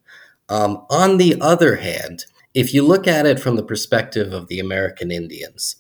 [0.49, 2.25] Um, on the other hand,
[2.55, 5.77] if you look at it from the perspective of the American Indians,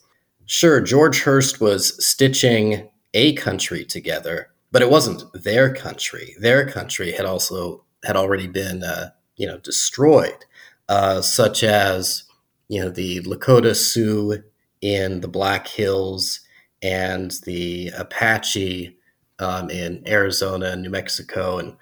[0.46, 6.34] sure, George Hearst was stitching a country together, but it wasn't their country.
[6.40, 10.44] Their country had also had already been, uh, you know, destroyed,
[10.88, 12.24] uh, such as
[12.68, 14.42] you know the Lakota Sioux
[14.80, 16.40] in the Black Hills
[16.82, 18.96] and the Apache
[19.38, 21.76] um, in Arizona New Mexico and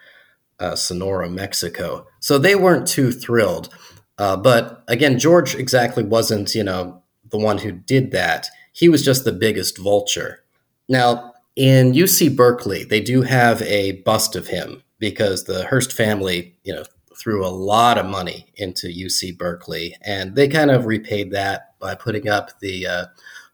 [0.59, 2.07] uh, Sonora, Mexico.
[2.21, 3.73] So they weren't too thrilled.
[4.21, 8.49] Uh, but again, George exactly wasn't, you know, the one who did that.
[8.71, 10.45] He was just the biggest vulture.
[10.91, 16.55] Now, in UC Berkeley, they do have a bust of him because the Hearst family,
[16.65, 16.85] you know,
[17.19, 21.95] threw a lot of money into UC Berkeley, and they kind of repaid that by
[21.95, 23.05] putting up the uh,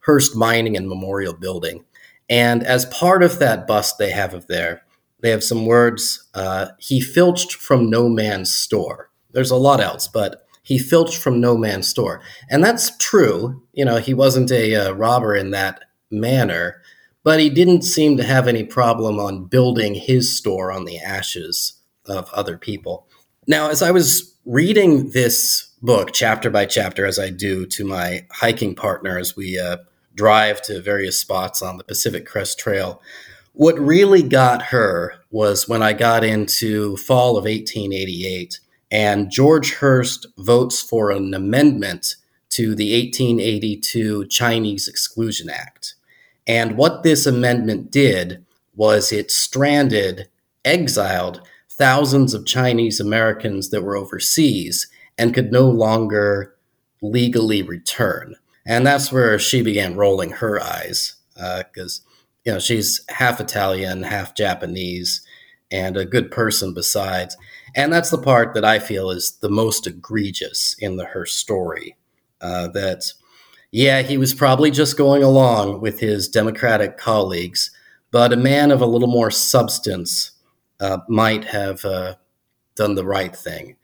[0.00, 1.84] Hearst Mining and Memorial Building.
[2.28, 4.82] And as part of that bust they have of there,
[5.20, 6.28] they have some words.
[6.34, 9.10] Uh, he filched from no man's store.
[9.30, 12.20] There's a lot else, but he filched from no man's store.
[12.50, 13.62] And that's true.
[13.72, 16.82] You know, he wasn't a uh, robber in that manner,
[17.22, 21.74] but he didn't seem to have any problem on building his store on the ashes
[22.06, 23.06] of other people.
[23.46, 28.26] Now, as I was reading this book chapter by chapter, as I do to my
[28.32, 29.76] hiking partner as we uh,
[30.16, 33.00] drive to various spots on the Pacific Crest Trail,
[33.52, 38.58] what really got her was when I got into fall of 1888
[38.90, 42.16] and George Hearst votes for an amendment
[42.50, 45.94] to the 1882 Chinese Exclusion Act.
[46.46, 50.28] And what this amendment did was it stranded,
[50.64, 54.86] exiled thousands of Chinese Americans that were overseas
[55.18, 56.54] and could no longer
[57.02, 58.36] legally return.
[58.64, 62.10] And that's where she began rolling her eyes because, uh,
[62.44, 65.22] you know, she's half Italian, half Japanese,
[65.70, 67.36] and a good person besides.
[67.74, 71.96] And that's the part that I feel is the most egregious in the her story.
[72.40, 73.12] Uh, that,
[73.70, 77.70] yeah, he was probably just going along with his Democratic colleagues,
[78.10, 80.32] but a man of a little more substance
[80.80, 82.14] uh, might have uh,
[82.74, 83.76] done the right thing.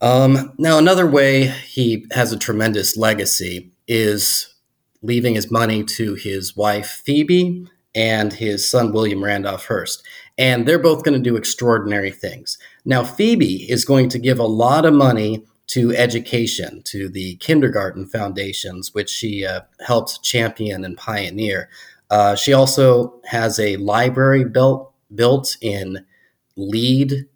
[0.00, 4.52] Um, now, another way he has a tremendous legacy is
[5.02, 10.02] leaving his money to his wife, Phoebe, and his son, William Randolph Hearst.
[10.38, 12.58] And they're both going to do extraordinary things.
[12.84, 18.06] Now, Phoebe is going to give a lot of money to education, to the kindergarten
[18.06, 21.68] foundations, which she uh, helped champion and pioneer.
[22.10, 26.04] Uh, she also has a library built built in
[26.56, 27.26] Lead,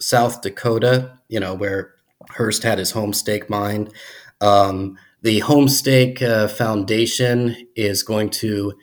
[0.00, 1.94] South Dakota, you know, where
[2.30, 3.88] Hearst had his homestake mine.
[4.40, 8.74] Um, the Homestake uh, Foundation is going to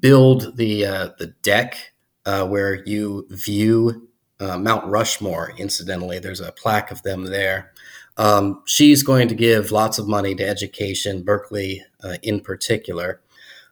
[0.00, 1.91] build the uh, the deck
[2.26, 4.08] uh, where you view
[4.40, 5.52] uh, Mount Rushmore.
[5.58, 7.72] Incidentally, there's a plaque of them there.
[8.16, 13.20] Um, she's going to give lots of money to education, Berkeley uh, in particular.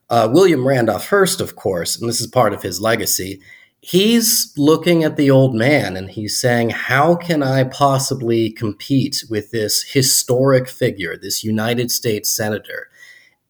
[0.09, 3.40] Uh, William Randolph Hearst, of course, and this is part of his legacy,
[3.80, 9.51] he's looking at the old man and he's saying, How can I possibly compete with
[9.51, 12.88] this historic figure, this United States senator?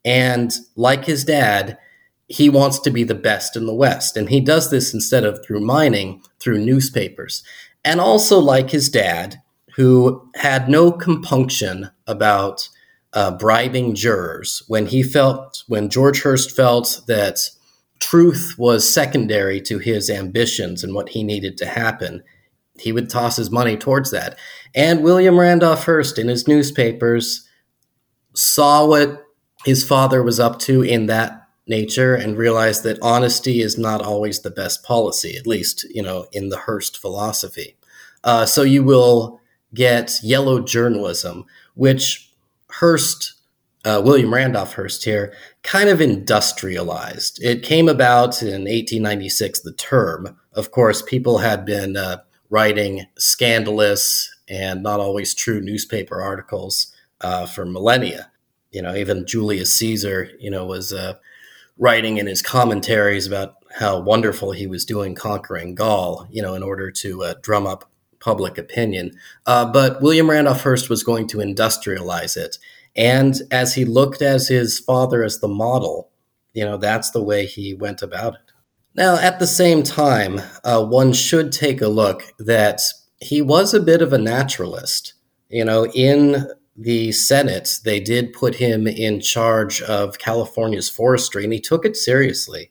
[0.05, 1.79] And like his dad,
[2.31, 4.17] he wants to be the best in the West.
[4.17, 7.43] And he does this instead of through mining, through newspapers.
[7.85, 9.43] And also, like his dad,
[9.75, 12.69] who had no compunction about
[13.13, 17.41] uh, bribing jurors when he felt, when George Hearst felt that
[17.99, 22.23] truth was secondary to his ambitions and what he needed to happen.
[22.79, 24.39] He would toss his money towards that.
[24.73, 27.47] And William Randolph Hearst, in his newspapers,
[28.35, 29.27] saw what
[29.65, 31.40] his father was up to in that
[31.71, 36.27] nature and realize that honesty is not always the best policy, at least, you know,
[36.33, 37.77] in the Hearst philosophy.
[38.23, 39.41] Uh, so you will
[39.73, 42.31] get yellow journalism, which
[42.69, 43.35] Hearst
[43.85, 47.43] uh, William Randolph Hearst here, kind of industrialized.
[47.43, 50.39] It came about in 1896, the term.
[50.53, 52.19] Of course, people had been uh,
[52.51, 58.31] writing scandalous and not always true newspaper articles uh, for millennia.
[58.71, 61.15] You know, even Julius Caesar, you know, was uh,
[61.81, 66.63] writing in his commentaries about how wonderful he was doing conquering Gaul, you know, in
[66.63, 69.13] order to uh, drum up public opinion.
[69.47, 72.59] Uh, but William Randolph Hearst was going to industrialize it
[72.97, 76.11] and as he looked as his father as the model,
[76.53, 78.53] you know, that's the way he went about it.
[78.95, 82.81] Now, at the same time, uh, one should take a look that
[83.21, 85.15] he was a bit of a naturalist.
[85.49, 86.47] You know, in
[86.77, 91.97] the Senate, they did put him in charge of California's forestry, and he took it
[91.97, 92.71] seriously.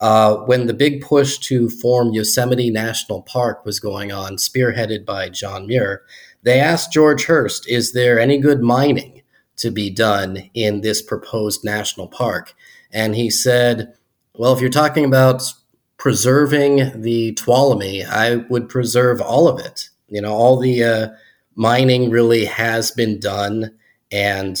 [0.00, 5.30] Uh, when the big push to form Yosemite National Park was going on, spearheaded by
[5.30, 6.02] John Muir,
[6.42, 9.22] they asked George Hearst, Is there any good mining?
[9.56, 12.54] to be done in this proposed national park.
[12.92, 13.94] And he said,
[14.34, 15.42] Well, if you're talking about
[15.98, 19.88] preserving the Tuolumne, I would preserve all of it.
[20.08, 21.08] You know, all the uh,
[21.56, 23.76] mining really has been done,
[24.12, 24.56] and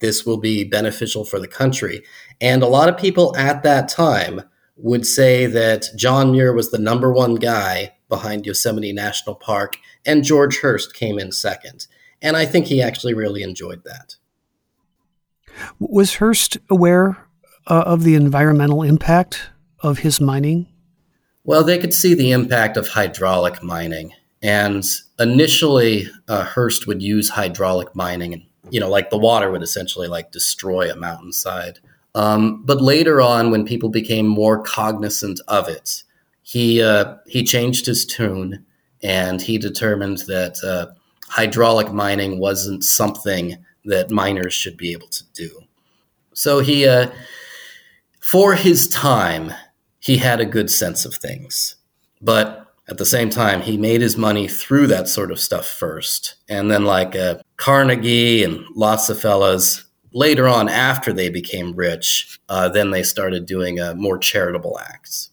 [0.00, 2.02] this will be beneficial for the country.
[2.40, 4.42] And a lot of people at that time
[4.76, 9.76] would say that John Muir was the number one guy behind Yosemite National Park,
[10.06, 11.86] and George Hearst came in second.
[12.22, 14.16] And I think he actually really enjoyed that.
[15.78, 17.18] Was Hearst aware
[17.66, 20.66] uh, of the environmental impact of his mining?
[21.44, 24.12] Well, they could see the impact of hydraulic mining.
[24.42, 24.84] And
[25.18, 30.08] initially, uh, Hearst would use hydraulic mining, and you know, like the water would essentially
[30.08, 31.80] like destroy a mountainside.
[32.14, 36.02] Um, but later on, when people became more cognizant of it,
[36.42, 38.64] he uh, he changed his tune
[39.02, 40.86] and he determined that uh,
[41.28, 45.60] hydraulic mining wasn't something that miners should be able to do.
[46.32, 47.10] So he, uh,
[48.20, 49.52] for his time,
[50.00, 51.76] he had a good sense of things,
[52.20, 56.36] but at the same time, he made his money through that sort of stuff first,
[56.48, 62.38] and then like uh, Carnegie and lots of fellas later on after they became rich,
[62.48, 65.30] uh, then they started doing uh, more charitable acts.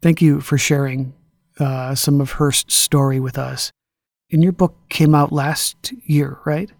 [0.00, 1.12] Thank you for sharing
[1.58, 3.70] uh, some of Hearst's story with us.
[4.32, 6.70] And your book came out last year, right?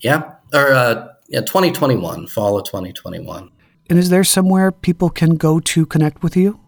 [0.00, 3.50] Yeah, or uh, yeah, 2021, fall of 2021.
[3.90, 6.60] And is there somewhere people can go to connect with you?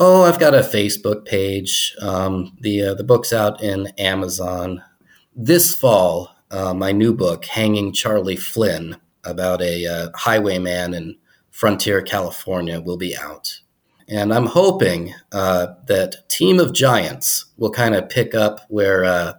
[0.00, 1.96] Oh, I've got a Facebook page.
[2.00, 4.84] Um, the uh, the book's out in Amazon
[5.34, 6.36] this fall.
[6.52, 11.16] Uh, my new book, Hanging Charlie Flynn, about a uh, highwayman in
[11.50, 13.60] Frontier, California, will be out.
[14.06, 19.32] And I'm hoping uh, that Team of Giants will kind of pick up where uh,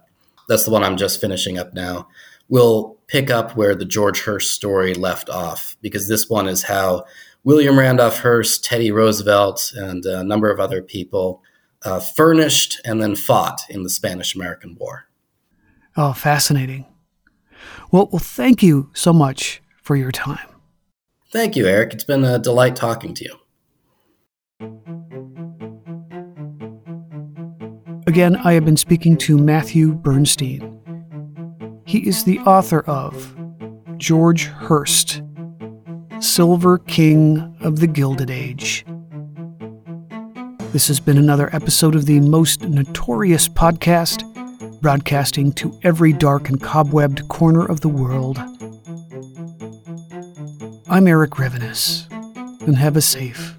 [0.46, 2.06] that's the one I'm just finishing up now.
[2.50, 7.04] Will pick up where the George Hearst story left off, because this one is how
[7.44, 11.42] William Randolph Hearst, Teddy Roosevelt, and a number of other people
[11.82, 15.06] uh, furnished and then fought in the Spanish American War.
[15.96, 16.86] Oh, fascinating.
[17.90, 20.46] Well, well, thank you so much for your time.
[21.32, 21.94] Thank you, Eric.
[21.94, 23.36] It's been a delight talking to you.
[28.06, 30.78] Again, I have been speaking to Matthew Bernstein.
[31.86, 33.36] He is the author of
[33.96, 35.22] George Hearst,
[36.20, 38.84] Silver King of the Gilded Age.
[40.72, 44.22] This has been another episode of the Most Notorious podcast,
[44.82, 48.36] broadcasting to every dark and cobwebbed corner of the world.
[50.90, 52.06] I'm Eric Rivenes,
[52.66, 53.56] and have a safe.